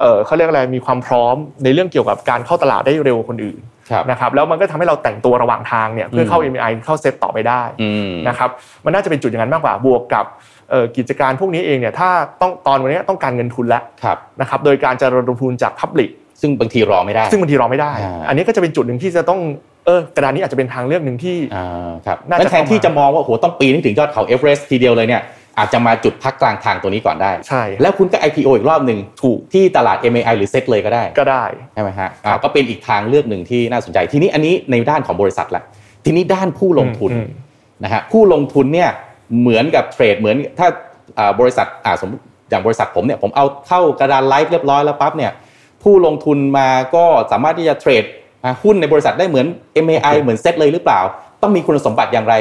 [0.00, 8.50] เอ่อเขาเรียกอะไรมีความพร้อมในเรื่องเกี่ยวกับการเข้าตลาดได้เร็วกว่าคนอื่นครับนะครับแล้วมันก็ทำให้เราแต่งตัวระหว่างทางเนี่ยเพื่อเข้าอืม MAI เข้าเซตต่อไปได้อืมนะครับ
[8.84, 10.24] มันน่าจะเป็นจุดอย่างนั้นมากกว่าบวกกับ
[10.70, 19.40] เอ่อกิจการพวกนี้เองเนี่ยถ้าต้องตอนวันนี้ต้องการเงินทุนแล้วครับนะครับโดยการจะระดมทุนจาก Public ซึ่งบางทีรอไม่ได้ ซึ่งบางทีรอไม่ได้อ่าอันนี้ก็จะเป็นจุดหนึ่งที่จะต้อง
[19.86, 25.22] เออกระดานนี้อาจจะเป็นทางเลือกหนึ่งที่อ่าครับน่าจะงั้นแทนที่เข้ามาจะมองว่าโอ้โหต้องปีนให้ถึงยอดเขาเอเวอเรสต์ทีเดียวเลยเนี่ย
[25.58, 31.44] อาจจะมาจุดพักกลางทางตัวนี้ก่อนได้ใช่แล้วคุณก็ IPO อีกรอบหนึ่งถูกที่ตลาด MAI หรือเซตเลยก็ได้ก็ได้
[31.74, 35.62] ใช่ไหมฮะอ่าก็เป็นอีกทางเลือกหนึ่งที่น่าสนใจทีนี้อันนี้ในด้านของบริษัทละ
[36.04, 37.26] ทีนี้ด้านผู้ลงทุนอืม
[37.84, 38.90] นะฮะผู้ลงทุนเนี่ย
[39.40, 40.68] เหมือนกับเทรดเหมือนถ้า
[41.18, 45.32] อ่าบริษัทอ่าสมมติอย่างบริษัทผมเนี่ยผมเอาเข้ากระดานไลฟ์เรียบร้อยแล้วปั๊บเนี่ย
[45.84, 48.04] ผู้ลงทุนมาก็สามารถที่จะเทรด
[48.44, 49.46] อ่าหุ้นในบริษัทได้เหมือน
[49.86, 51.00] MAI เหมือนเซตเลยหรือเปล่า
[51.42, 52.34] ต้องมีคุณสมบัติอย่างไร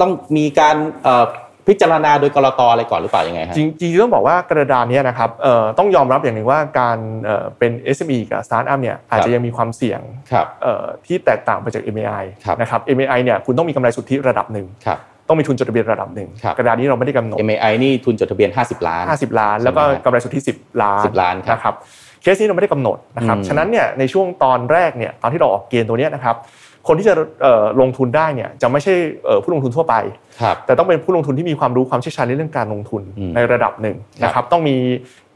[0.00, 1.24] ต้องมีการเอ่อ
[1.68, 10.00] พิจารณาโดยกรตอะไรก่อนหรือเปล่ายังไงฮะจริงจริงๆต้องบอกว่ากระดานเนี้นะครับเอ่อต้องยอมรับอย่างหนึ่งว่าการเอ่อเป็น SME กับ Startup เนี่ยอาจจะยังมีความเสี่ยง
[10.32, 21.74] ครับเอ่อที่แตกต่างไปจาก MAI ครับนะครับ MAI เนี่ยคุณต้องมีกำไรสุทธิระดับหนึ่งครับต้องมีทุนจดทะเบียนระดับหนึ่งครับกระดานนี้เราไม่ได้กำหนด MAI นี่ทุนจดทะเบียน 50 ล้าน 50 ล้าน แล้วก็ใช่ไหมฮะกำไรสุทธิ 10 ล้าน10ล้านครับนะครับ
[22.24, 26.36] เคสนี้เราไม่ได้กำหนดนะครับอืมฉะนั้นเนี่ยในช่วงตอนแรกเนี่ยตอนที่เราออกเกณฑ์ตัวเนี้ยนะครับ
[26.88, 29.94] คนที่จะเอ่อลงทุนได้เนี่ยจะไม่ใช่เอ่อผู้ลงทุนทั่วไป
[30.42, 34.76] ครับแต่ต้องเป็นผู้ลงทุนที่มีความรู้ความเชี่ยวชาญในเรื่องการลงทุนอืมในระดับหนึ่งครับนะครับต้องมี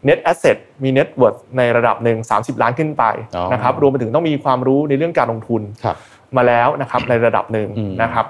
[0.09, 3.05] net asset มี net worth ในระดับหนึ่ง30 ล้านขึ้นไป
[3.37, 5.97] อ๋อนะครับรวมไปถึงต้องมีความรู้ในเรื่องการลงทุนครับ
[6.37, 8.27] มาแล้วนะครับในระดับหนึ่งอืมนะครับ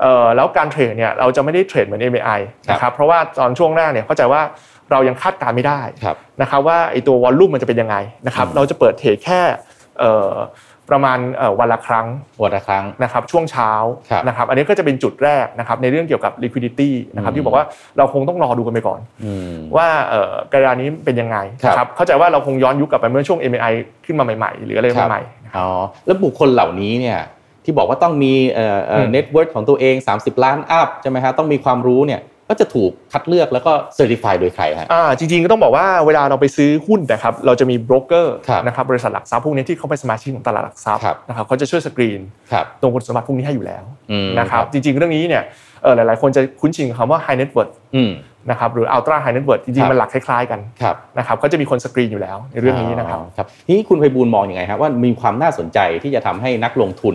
[0.00, 2.40] เอ่อแล้วการเทรดเนี่ยเราจะไม่ได้เทรดเหมือน MAI
[2.70, 4.42] นะครับเพราะว่าตอนช่วงแรกเนี่ยเข้าใจว่า
[4.92, 7.96] เรายังคาดการณ์ไม่ได้ครับนะครับว่าไอตัววอลลุ่มมันจะเป็นยังไง
[8.26, 9.40] นะครับอืมเราจะเปิดเทรดแค่
[9.98, 10.32] เอ่อ
[10.92, 12.06] ประมาณเอ่อวันละครั้ง
[12.42, 13.70] วันละครั้งนะครับช่วงเช้า
[14.10, 17.64] ครับนะครับอันนี้ก็จะเป็นจุดแรกนะครับในเรื่องเกี่ยวกับ liquidity นะครับอืมที่บอกว่า
[17.98, 23.72] เราคงต้องรอดูกันไปก่อนอืมว่าเอ่อกระดานนี้เป็นยังไงครับนะครับเข้าใจว่าเราคงย้อนยุคกลับไปเมื่อช่วง MAI
[24.06, 25.68] ขึ้นมาใหม่ๆ หรืออะไรครับใหม่ๆนะครับอ๋อ
[26.06, 27.18] แล้วบุคคลเหล่านี้เนี่ย
[27.64, 42.20] ที่บอกว่าต้องมีเอ่อเอ่อ net worth ของตัวเอง 30 ล้าน up ใช่ไหมฮะต้องมีความรู้เนี่ย ก็จะถูกคัดเลือกแล้วก็ certify โดยใครฮะอ่าจริงๆก็ต้องบอกว่าเวลาเราไปซื้อหุ้นนะครับเราจะมีโบรกเกอร์ครับนะครับบริษัทหลักทรัพย์พวกนี้ที่เขาเป็นสมาชิกของตลาดหลักทรัพย์ครับนะครับเขาจะช่วยสกรีน
[42.52, 45.42] ครับตรงคุณสมบัติพวกนี้ให้อยู่แล้วอืมนะครับจริงๆเรื่องนี้เนี่ย
[45.82, 48.12] เอ่อหลายๆ คนจะคุ้นชินกับคำว่า high net worth อืม
[48.50, 57.10] นะครับหรือ ultra high net worth จริงๆครับมันหลักคล้ายๆกันครับนะครับก็จะมีคนสกรีนอยู่แล้วในเรื่องนี้นะครับอ๋อครับทีนี้คุณไพบูลย์มองยังไงครับว่ามีความน่าสนใจที่จะทำให้นักลงทุ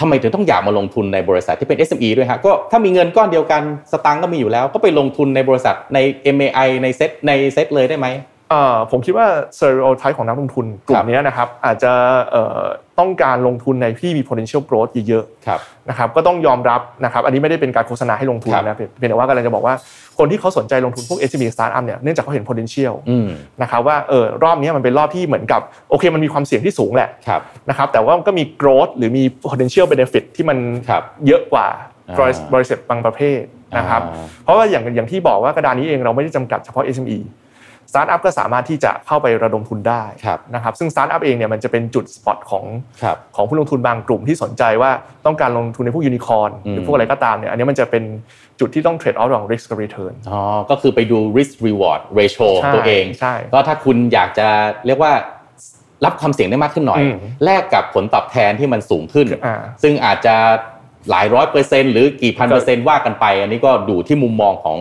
[0.00, 5.98] ทำไมถึงต้องอยากมาลงทุนในบริษัทที่เป็น SME ด้วยฮะก็ถ้ามีเงินก้อนเดียวกันสตังค์ก็มีอยู่แล้ว ก็ไปลงทุนในบริษัทใน
[6.36, 8.06] MAI ในเซ็ตในเซ็ตเลยได้ไหม
[8.52, 11.92] อ่อผมคิดว่า stereotype ของนักลงทุนกลุ่มนี้นะครับอาจจะ
[13.00, 19.74] ต้องการลงทุนในที่มี potential growth เยอะครับๆนะครับก็ต้องยอมรับนะครับอันนี้ไม่ได้เป็นการโฆษณาให้ลงทุนครับนะเพียงเพียงแต่ว่ากำลังจะบอกว่า
[20.18, 23.28] คนที่เขาสนใจลงทุนพวก SME startup เนี่ยเนื่องจากเขาเห็น potential อืม
[23.62, 30.58] นะครับว่าเออรอบนี้มันเป็นรอบที่เหมือนกับโอเคมันมีความเสี่ยงที่สูงแหละครับนะครับแต่ว่ามันก็มี growth หรือมี potential benefit ที่มัน
[30.88, 31.66] ครับเยอะกว่า
[32.08, 33.40] อ่าบริษัทบริษัทบางประเภท
[33.78, 37.18] นะครับอ่าเพราะว่าอย่างอย่างที่บอกว่ากระดานนี้เองเราไม่ได้จำกัดเฉพาะ SME
[37.90, 42.64] สตาร์ทอัพก็สามารถที่จะเข้าไประดมทุนได้ครับนะครับซึ่งสตาร์ทอัพเองเนี่ยมันจะเป็นจุด spot ของ
[43.02, 44.90] ครับของผู้ลงทุนบางกลุ่มที่สนใจว่า
[45.26, 48.04] ต้องการลงทุนในพวกยูนิคอร์นหรือพวกอะไรก็ตามเนี่ยอันนี้มันจะเป็น
[48.60, 54.48] จุดที่ต้องเทรดออฟระหว่าง risk กับ return อ๋อก็คือไปดู risk reward ratio ใช่ตัวเองใช่ก็ถ้าคุณอยากจะ
[54.86, 55.12] เรียกว่า
[56.04, 60.34] รับความเสี่ยงได้มากขึ้นหน่อยอืมแลกกับผลตอบแทนที่มันสูงขึ้นอ่าซึ่งอาจจะ
[61.10, 64.76] หลายร้อยเปอร์เซ็นต์หรือกี่พันก็เปอร์เซ็นต์ว่ากันไป อันนี้ก็ดูที่มุมมองของ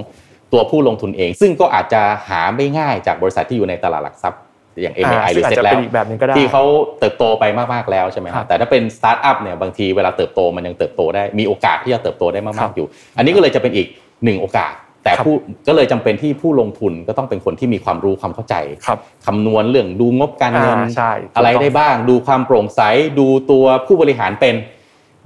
[0.54, 4.40] ตัวผู้ลงทุนเอง ซึ่งก็อาจจะหาไม่ง่ายจากบริษัทที่อยู่ในตลาดหลักทรัพย์
[4.82, 6.64] อย่างอ่า MAI หรือซึ่งอาจเซ็ตจะเป็นอีกแบบหนึ่งก็ได้ที่เขา
[7.00, 13.88] เติบโตไปมาก ๆ แล้วใช่ไหมครับแต่ถ้าเป็นสตาร์ทอัพเนี่ยบางทีเวลาเติบโตมันยังเติบโตได้มีโอกาสที่จะเติบโตได้มากๆครับอยู่ อันนี้ก็เลยจะเป็นอีก
[14.24, 15.36] หนึ่งโอกาส แต่ครับผู้
[15.68, 18.56] ก็เลยจำเป็นที่ผู้ลงทุนก็ต้องเป็นคนที่มีความรู้ความเข้าใจ
[18.86, 22.82] ครับคำนวณเรื่องดูงบการเงินอ่าใช่ถูกต้องอะไรได้บ้าง ดูความโปร่งใส
[23.20, 24.56] ดูตัวผู้บริหารเป็น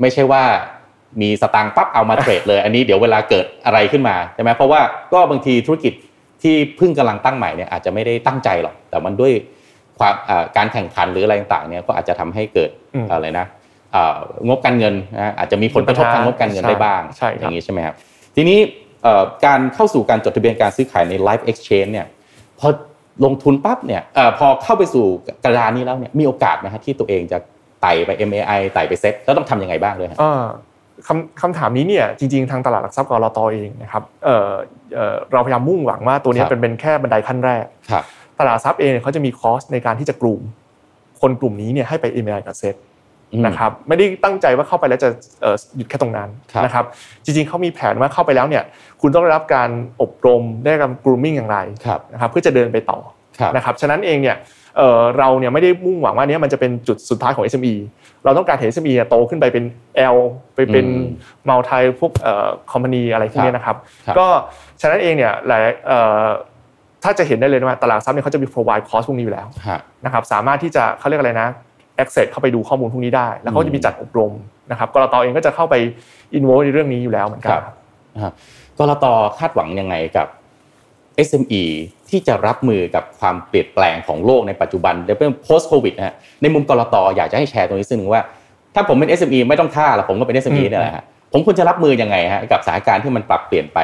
[0.02, 0.44] ไม่ใช่ว่า
[1.22, 4.82] มีสตางค์ปั๊บเอามา trade เลย อันนี้เดี๋ยวเวลาเกิดอะไรขึ้นมาใช่ไหมเพราะว่า
[5.14, 5.94] ก็บางทีธุรกิจ
[6.44, 9.34] ที่เพิ่งกำลังตั้งใหม่เนี่ยอาจจะไม่ได้ตั้งใจหรอก แต่มันด้วย
[10.00, 13.46] ความอ่าการแข่งขันหรืออะไรต่างๆเนี่ยก็อาจจะทำให้เกิดอืมอะไรนะ
[13.96, 17.96] อ่างบการเงินนะอาจจะมีผลกระทบทางงบการเงินได้บ้างใช่ครับอย่างนี้ใช่ไหมครับ
[18.36, 18.60] ทีนี้
[19.04, 22.08] เอ่อการเข้าสู่การจดทะเบียนการซื้อขายใน Live Exchange เนี่ย
[22.60, 22.68] พอ
[23.26, 25.06] ลงทุนปั๊บเนี่ยเอ่อพอเข้าไปสู่
[25.44, 27.38] กระดานนี้แล้วเนี่ยมีโอกาสไหมฮะที่ตัวเองจะ
[27.82, 30.44] ไต่ไป MAI ไต่ไปเซ็ตแล้วต้องทำยังไงบ้างด้วยฮะเอ่อ
[31.08, 34.52] คำคำถามนี้เนี่ยจริงๆทางตลาดหลักทรัพย์กรตเองนะครับเอ่อ
[34.96, 38.04] เอ่อเราพยายามมุ่งหวังว่าตัวเนี้ยครับเป็นเป็นแค่บันไดขั้นแรกครับ
[38.40, 40.40] ตลาดหลักทรัพย์เองเนี่ยเขาจะมีคอสในการที่จะกลุ่ม
[41.22, 42.76] คนกลุ่มนี้เนี่ยให้ไป m อ i กับเซ็ต
[43.34, 45.10] อืมนะครับไม่ได้ตั้งใจว่าเข้าไปแล้วจะ
[45.42, 46.86] เอ่อหยุดแค่ตรงนั้นครับนะครับ
[47.24, 48.64] จริงๆเขามีแผนว่าเข้าไปแล้วเนี่ย
[49.02, 49.70] คุณต้องได้รับการ
[50.02, 53.00] อบรมได้รับ grooming อย่างไรครับนะครับเพื่อจะเดินไปต่อ
[53.40, 54.36] ครับนะครับฉะนั้นเองเนี่ย
[54.78, 57.74] เอ่อเราเนี่ยไม่ได้มุ่งหวังว่าเนี้ยมันจะเป็นจุดสุดท้ายของ SME
[58.26, 59.64] เราต้องการเห็น SME เนี่ยโตขึ้นไปเป็น
[60.16, 60.18] L
[60.56, 61.06] ไปเป็นอืม
[61.50, 63.76] มัลติพวกเอ่อคอมพานีอะไรพวกเนี้ยนะครับ
[64.08, 64.26] ครับ ก็
[64.82, 66.26] ฉะนั้นเองเนี่ยหลายเอ่อ
[67.04, 71.48] ถ้าจะเห็นได้เลยว่าตลาดทรัพย์เนี่ยเขาจะมี provide course พวกนี้อยู่แล้วฮะนะครับสามารถที่จะเขาเรียกอะไรนะ
[72.04, 74.32] access เข้าไปดูข้อมูลพวกนี้ได้ แล้วเขาจะมีจัดอบรม
[74.72, 75.76] นะครับกรตเองก็จะเข้าไป
[76.38, 77.76] involve ในเรื่องนี้อยู่แล้วเหมือนกันครับ
[78.16, 78.34] นะฮะ
[78.78, 79.06] กรต
[79.38, 80.28] คาดหวังยังไงกับ
[81.28, 81.64] SME
[82.12, 88.24] ที่จะรับมือกับความเปลี่ยนแปลงของโลกในปัจจุบันเดี๋ยวเป็น post covid นะฮะในมุมกรตอยากจะให้แชร์ตรงนี้ซึ่งหนึ่งว่า
[88.76, 93.80] ถ้าผมเป็น SME ไม่ต้องท่าหรอกผมก็เป็น SME อืมเนี่ยแหละฮะผมควรจะรับมือยังไงฮะกับสถานการณ์ที่มันปรับเปลี่ยนไป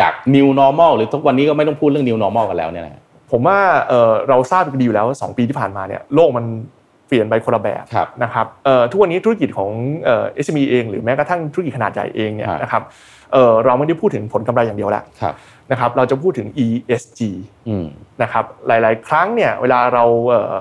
[0.00, 3.02] จาก new normal หรือทุกวันนี้ก็ไม่ต้องพูดเรื่อง new normal กันแล้วเนี่ยนะฮะ
[3.32, 6.44] ผมว่าเอ่อเราทราบกันดีอยู่แล้วว่าสองปีที่ผ่านมาเนี่ยโลกมัน
[7.08, 9.70] เปลี่ยนไปคนละแบบครับนะครับเอ่อทุกวันนี้ธุรกิจของ
[10.04, 12.82] เอ่อ SME เอง หรือแม้กระทั่งธุรกิจขนาดใหญ่เองเนี่ยครับนะครับ
[13.32, 15.34] เอ่อเราไม่ได้พูดถึงผลกำไรอย่างเดียวแล้วครับ
[15.70, 17.20] นะครับเราจะพูดถึง ESG
[17.68, 17.86] อืม
[18.22, 20.54] นะครับหลาย ๆ ครั้งเนี่ยเวลาเราเอ่อ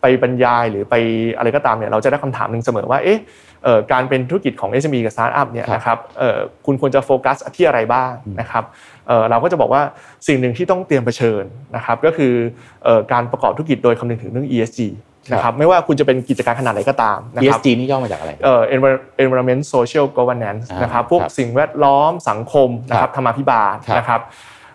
[0.00, 0.94] ไปบรรยายหรือไป
[1.36, 3.18] อะไรก็ตามเนี่ยเราจะได้คำถามหนึ่งเสมอว่าเอ๊ะ
[3.64, 8.64] เอ่อการเป็นธุรกิจของ SME กับ Startup เนี่ยครับนะครับเอ่อคุณควรจะโฟกัสที่อะไรบ้างนะครับ
[9.08, 9.82] เอ่อเราก็จะบอกว่า
[10.28, 11.44] สิ่งหนึ่งที่ต้องเตรียมเผชิญ
[11.76, 12.34] นะครับก็คือ
[12.84, 14.80] เอ่อการประกอบธุรกิจโดยคำนึงถึงเรื่อง ESG
[15.32, 24.20] นะครับไม่ว่าคุณจะเป็นกิจการขนาดไหนก็ตามนะครับ ESG นี่ย่อมาจากอะไรเอ่อ envir- environment social governance อ่านนะครับพวกครับสิ่งแวดล้อมสังคมนะคครัรับบธรรมาภิบาลครับนะครับ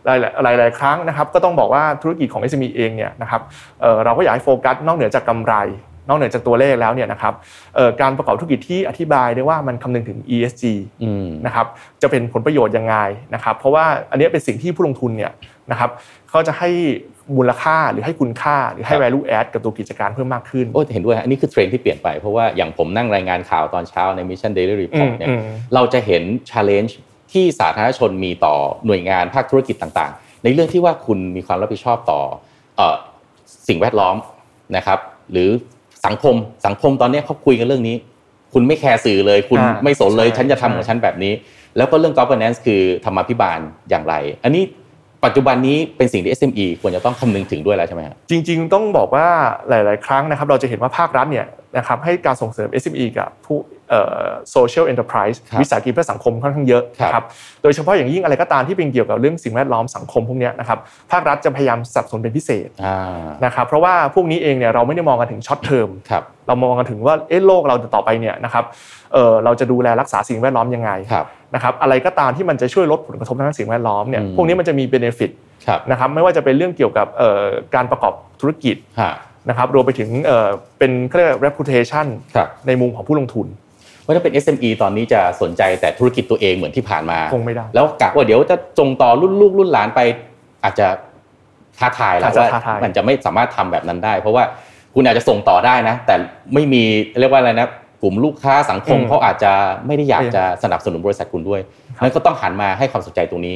[0.05, 3.41] หลายหลายหลายครั้งนะครับก็ต้องบอกว่าธุรกิจของ SME เองเนี่ยนะครับ
[3.81, 5.53] เอ่อเราก็อยากให้โฟกัสนอกเหนือจากกำไร
[6.07, 7.33] นอกเหนือจากตัวเลขแล้วเนี่ยนะครับ
[7.75, 10.63] เอ่อการประกอบธุรกิจที่อธิบายได้ว่ามันคำนึงถึง ESG
[11.03, 11.65] อืมนะครับ
[12.01, 12.95] จะเป็นผลประโยชน์ยังไง
[13.33, 15.31] นะครับเพราะว่าอันนี้เป็นสิ่งที่ผู้ลงทุนเนี่ย
[15.71, 15.89] นะครับ
[16.29, 16.69] เขาจะให้
[17.37, 26.93] มูลค่าหรือให้คุณค่าหรือให้ครับ value add กับตัวกิจการเพิ่มมากขึ้นโอ้เห็นด้วยฮะอันนี้คือเทรนด์ที่เปลี่ยนไป เพราะว่าอย่างผมนั่งรายงานข่าวตอนเช้าใน Mission Daily Report เนี่ยอืมอืมเราจะเห็น challenge
[27.31, 32.21] ที่สาธารณชนมีต่อหน่วยงานภาคธุรกิจต่างๆ ในเรื่องที่ว่าคุณมีความรับผิดชอบต่อ
[32.77, 32.95] เอ่อ
[33.67, 34.15] สิ่งแวดล้อม
[34.75, 34.99] นะครับ
[35.31, 35.49] หรือ
[36.05, 37.95] สังคมสังคมตอนนี้เขาคุยกันเรื่องนี้
[38.53, 41.33] คุณไม่แคร์สื่อเลย คุณอ่าไม่สนเลยใช่ฉันจะทำของใช่ฉันแบบนี้
[41.77, 44.13] แล้วก็เรื่อง governance คือธรรมาภิบาลอย่างไร
[44.43, 44.63] อันนี้
[45.25, 49.27] ปัจจุบันนี้เป็นสิ่งที่ SME ควรจะต้องคำนึงถึงด้วยแล้วใช่ไหมครับจริง ๆ ต้องบอกว่า
[49.69, 51.45] หลาย ๆ ครั้งนะครับ เราจะเห็นว่าภาครัฐเนี่ย
[51.77, 53.57] นะครับให้การส่งเสริม SME กับผู้
[54.51, 57.23] social enterprise วิสาหกิจเพื่อสังคมค่อนข้างเยอะนะครับ
[57.63, 60.79] โดยเฉพาะอย่างยิ่งอะไรก็ตามที่เป็นเกี่ยวกับเรื่องสิ่งแวดล้อมสังคมพวกนี้นะครับ
[61.11, 62.69] ภาครัฐจะพยายามสนับสนุนเป็นพิเศษ
[63.45, 65.89] นะครับเพราะว่าพวกนี้เองเนี่ยเราไม่ได้มองกันถึง short term
[66.47, 68.63] เรามองกันถึงว่าเอ๊ะโลกเราต่อไปเนี่ยนะครับ
[69.45, 70.91] เราจะดูแลรักษาสิ่งแวดล้อมยังไง
[71.55, 75.31] นะครับอะไรก็ตามที่มันจะช่วยลดผลกระทบทางสิ่งแวดล้อมเนี่ยพวกนี้มันจะมี benefit
[75.91, 77.07] นะครับไม่ว่าจะเป็นเรื่องเกี่ยวกับ
[77.75, 78.75] การประกอบธุรกิจ
[79.49, 80.09] นะครับรวมไปถึง
[80.79, 82.05] เป็นเรียก reputation
[82.67, 83.47] ในมุมของผู้ลงทุน
[84.05, 89.99] ว่าถ้าเป็น SME ตอนนี้จะสนใจแต่ธุรกิจตัวเองเหมือนที่ผ่านมาคงไม่ได้แล้วกะว่าเดี๋ยวจะจงต่อรุ่นลูกรุ่นหลานไป
[90.63, 90.87] อาจจะ
[91.79, 92.49] ท้าทายแล้วว่า
[92.83, 94.43] มันจะไม่สามารถทำแบบนั้นได้ เพราะว่า
[94.95, 96.15] คุณอาจจะส่งต่อได้นะ แต่
[96.53, 96.83] ไม่มี
[97.19, 97.67] เรียกว่าอะไรนะ
[98.01, 99.51] กลุ่มลูกค้าสังคมเขาอาจจะ
[99.87, 101.61] ไม่ได้อยากจะสนับสนุนบริษัทคุณด้วย
[102.01, 103.55] นั้นก็ต้องหันมาให้ความสนใจตรงนี้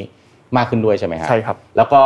[0.58, 2.02] มากขึ้นด้วยใช่ไหมครับใช่ครับ แล้วก็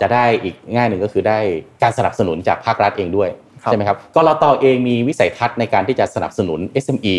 [0.00, 1.38] จะได้อีกง่ายหนึ่งก็คือได้
[1.82, 3.28] การสนับสนุนจากภาครัฐเองด้วย
[3.64, 7.16] ใช่ไหมครับกรตเองมีวิสัยทัศน์ในการที่จะสนับสนุน SME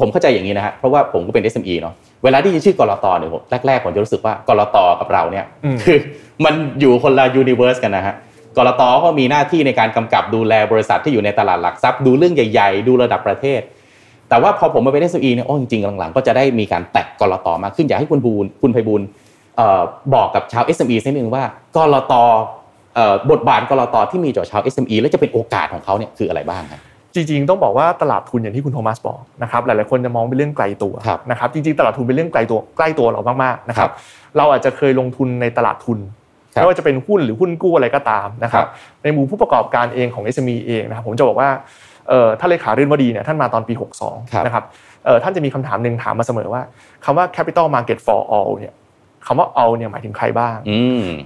[0.00, 3.30] ผมเข้าใจอย่างนี้นะฮะเพราะว่าผมก็เป็น SME เนาะเวลาที่ชื่อกรตเนี่ย
[3.66, 5.44] แรกๆผมจะรู้สึกว่ากรตกับเราเนี่ย
[5.84, 5.98] คือ
[6.44, 8.14] มันอยู่คนละยูนิเวอร์สกันนะฮะ
[8.56, 13.60] กรตก็มีหน้าที่ในการกำกับดูแลบริษัทที่อยู่ในตลาดหลักทรัพย์ดูเรื่องใหญ่ ๆ ดูระดับประเทศ
[14.28, 19.02] แต่ว่าพอผมมาเป็น SME เนี่ยโอ้จริงๆหลังๆ ก็จะได้มีการแตะกรตมากขึ้นอยากให้คุณบูลคุณไพบูล
[20.14, 21.44] บอกกับชาว SME สักนิดนึงว่า
[21.76, 22.14] กรต
[23.30, 26.80] บทบาทกรตที่มีต่อชาว SME และจะเป็นโอกาสของเขาเนี่ยคืออะไรบ้างครับ
[27.14, 30.94] จริงๆ ต้องบอกว่าตลาดทุนอย่างที่คุณโทมัสบอกนะครับหลายๆคนจะมองเป็นเรื่องไกลตัว
[31.30, 33.90] นะครับจริงๆ ตลาดทุนเป็นเรื่องไกลตัวใกล้ตัวเรามากๆนะครับ
[34.36, 35.98] เราอาจจะเคยลงทุนในตลาดทุน
[36.52, 38.66] ไม่ว่าจะเป็นหุ้นหรือหุ้นกู้อะไรก็ตามนะครับ
[39.04, 41.48] ในมุมผู้ประกอบการเองของ SME เองนะครับผมจะบอกว่า
[42.40, 43.74] ถ้าเลขาเรื่นวดีเนี่ยท่านมาตอนปี
[44.06, 44.64] 62นะครับ
[45.22, 46.62] ท่านจะมีคำถามหนึ่งถามมาเสมอว่า
[47.04, 48.74] คำว่า capital market for all เนี่ย
[49.26, 50.56] คำว่า all เนี่ยหมายถึงใครบ้าง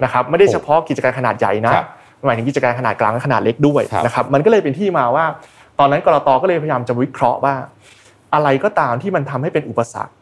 [0.05, 1.73] นะครับไม่ได้เฉพาะกิจการขนาดใหญ่นะ
[2.27, 5.25] หมายถึงกิจการขนาดกลางและขนาดเล็กด้วยนะครับมันก็เลยเป็นที่มาว่า
[5.79, 7.55] ตอนนั้นกรตก็เลยพยายามจะวิเคราะห์ว่า
[8.35, 10.13] อะไรก็ตามที่มันทำให้เป็นอุปสรรค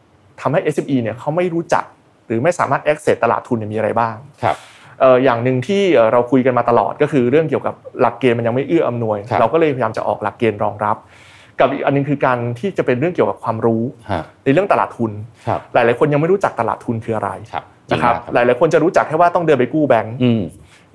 [0.41, 1.83] ทำให้ SME เนี่ยเขาไม่รู้จัก
[2.27, 4.57] หรือไม่สามารถ access ตลาดทุนมีอะไรบ้างครับ
[5.23, 10.97] อย่างหนึ่งที่เราคุยกันมาตลอดก็คือเรื่องเกี่ยวกับหลักเกณฑ์มันยังไม่เอื้ออำนวย เราก็เลยพยายามจะออกหลักเกณฑ์รองรับ
[11.59, 13.83] กับอีกอันนึงคือการที่จะเป็นเรื่องเกี่ยวกับความรู้
[14.43, 15.11] ในเรื่องตลาดทุน
[15.73, 17.29] หลาย ๆ คนยังไม่รู้จักตลาดทุนคืออะไร
[17.91, 20.15] นะครับหลาย ๆ คนจะรู้จักแค่ว่าต้องเดินไปกู้แบงค์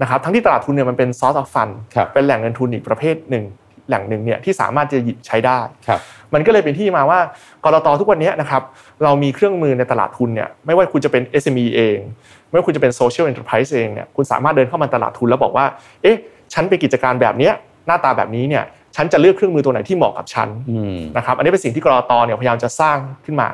[0.02, 1.72] นะครับทั้งที่ตลาดทุนเนี่ยมันเป็น source of fund
[2.14, 3.44] เป็นแหล่งเงินทุนอีกประเภทหนึ่ง
[3.88, 5.60] แหล่งหนึ่งเนี่ยที่สามารถจะหยิบใช้ได้
[6.34, 7.18] มันก็เลยเป็นที่มาว่า
[7.64, 8.62] กรตทุกวันนี้นะครับ
[9.04, 11.98] เรามีเครื่องมือในตลาดทุนเนี่ยไม่ว่าคุณจะเป็น SME เอง
[12.48, 15.66] ไม่ว่าคุณจะเป็น Social Enterprise เองเนี่ยคุณสามารถเดินเข้ามาตลาดทุนแล้วบอกว่า
[16.02, 16.16] เอ๊ะ
[16.52, 17.50] ฉันเป็นกิจการแบบนี้
[17.86, 18.64] หน้าตาแบบนี้เนี่ย
[18.96, 20.48] ฉันจะเลือกเครื่องมือตัวไหนที่เหมาะกับฉัน
[21.16, 23.48] นะครับอันนี้เป็นสิ่งที่กรตเนี่ยพยายามจะสร้างขึ้นมา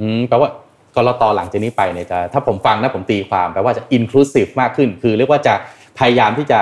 [0.00, 0.48] อืมแปลว่า
[0.96, 5.54] กรตหลังจากนี้ไปเนี่ยจะถ้าผมฟังนะผมตีความแปลว่าจะ inclusive มากขึ้น คือเรียกว่าจะ
[5.98, 6.60] พยายามที่จะ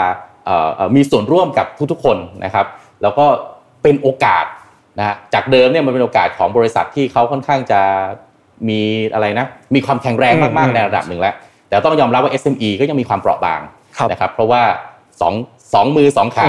[0.96, 2.66] มีส่วนร่วมกับทุกๆคนนะครับ
[3.02, 3.26] แล้วก็
[3.82, 4.44] เป็นโอกาส
[4.98, 7.80] นะจากเดิมเนี่ยมันเป็นโอกาสของบริษัทที่เขาค่อนข้างจะ
[8.68, 8.80] มี
[9.14, 11.34] อะไรนะ มีความแข็งแรงมากๆในระดับหนึ่งแล้ว
[11.68, 13.60] แต่ต้องยอมรับว่า SME ก็ยังมีความเปราะบาง
[14.10, 14.62] นะครับ เพราะว่า
[15.20, 15.34] สอง
[15.74, 16.48] สองมือสองขา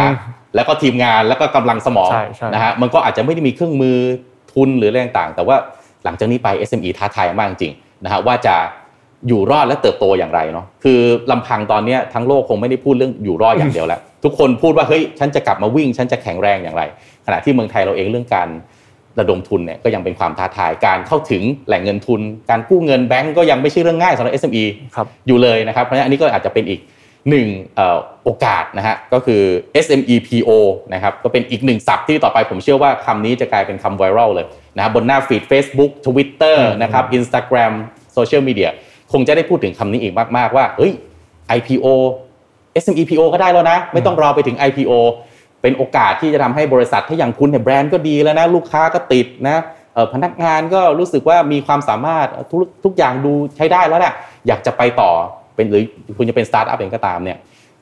[0.56, 2.10] แล้วก็ทีมงานแล้วก็กำลังสมอง
[2.54, 3.98] นะฮะมันก็อาจจะไม่ได้มีเครื่องมือ
[4.54, 5.56] ทุนหรืออะไรต่างๆแต่ว่า
[6.06, 8.56] หลังจากนี้ไป SME ท้าทายมากจริงๆนะฮะว่าจะ
[9.28, 11.00] อยู่รอดและเติบโตอย่างไรเนาะคือ
[11.32, 16.84] ลำพังตอนนี้ทั้งโลกคงไม่ได้พูดเรื่องอยู่รอดอย่างเดียวแล้ว ทุกคนพูดว่าเฮ้ยฉันจะกลับมาวิ่ง ฉันจะแข็งแรงอย่างไร
[17.26, 18.50] ขณะที่เมืองไทยเราเองเรื่องการ
[19.20, 24.64] ระดมทุนเนี่ยก็ยังเป็นความท้าทายการเข้าถึงแหล่งเงินทุน การกู้เงินแบงก์ก็ยังไม่ใช่เรื่องง่ายสำหรับ SME
[25.28, 26.80] อยู่เลยนะครับเพราะฉะนั้นอันนี้ก็อาจจะเป็นอีก
[27.30, 27.48] หนึ่ง
[28.24, 29.42] โอกาสนะฮะก็คือ
[29.86, 30.50] SME PO
[30.94, 37.74] นะครับก็เป็นอีกหนึ่งศัพท์ที่ต่อไปผมเชื่อว่าคำนี้จะกลายเป็นคำไวรัลเลยนะครับบนหน้าฟีด Facebook Twitter นะครับ Instagram
[38.14, 38.70] โซเชียลมีเดีย
[39.14, 40.94] คงจะได้พูดถึงคำนี้อีกมาก ๆ ว่าเฮ้ย
[41.58, 41.86] IPO
[42.84, 44.92] SMEPO ก็ได้แล้วนะ ไม่ต้องรอไปถึง IPO
[45.62, 49.58] เป็นโอกาสที่จะทำให้บริษัทถ้าอย่างคุณเนี่ยแบรนด์ก็ดีแล้วนะ ลูกค้าก็ติดนะ
[50.14, 54.14] พนักงานก็รู้สึกว่ามีความสามารถทุกทุกอย่างดูใช้ได้แล้วแหละ
[54.48, 55.12] อยากจะไปต่อ
[55.56, 55.84] เป็นหรือ
[56.18, 57.38] คุณจะเป็นสตาร์ทอัพเองก็ตามเนี่ย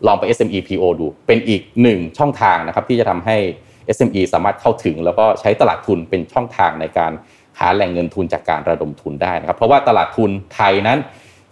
[0.08, 3.38] ลองไป SMEPO ดู เป็นอีกหนึ่งช่องทางนะครับที่จะทำให้
[3.96, 7.12] SME สามารถเข้าถึง แล้วก็ใช้ตลาดทุนเป็นช่องทางในการ
[7.60, 10.98] หาแหล่งเงินทุนจากการระดมทุนได้นะครับ เพราะว่าตลาดทุนไทยนั้น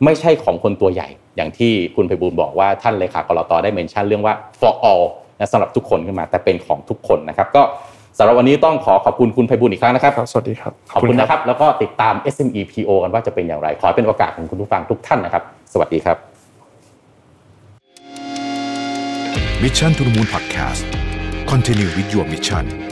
[0.06, 5.06] ไม่ใช่ของคนตัวใหญ่ อย่างที่คุณไพบูลย์บอกว่าท่านเลขาก.ล.ต.ได้ mention เรื่องว่า for all
[5.40, 7.62] นะสำหรับทุกคนขึ้นมา แต่เป็นของทุกคนนะครับ ก็
[8.18, 16.18] สำหรับวันนี้ต้องขอขอบคุณคุณไพบูลอีกครั้งนะครับ สวัสดีครับ ขอบคุณนะครับ แล้วก็ติดตาม SME PO กันว่าจะเป็นอย่างไร ขอเป็นโอกาสของคุณผู้ฟังทุกท่านนะครับ สวัสดีครับ
[19.64, 20.84] Mission to the Moon Podcast
[21.52, 22.88] Continue with your mission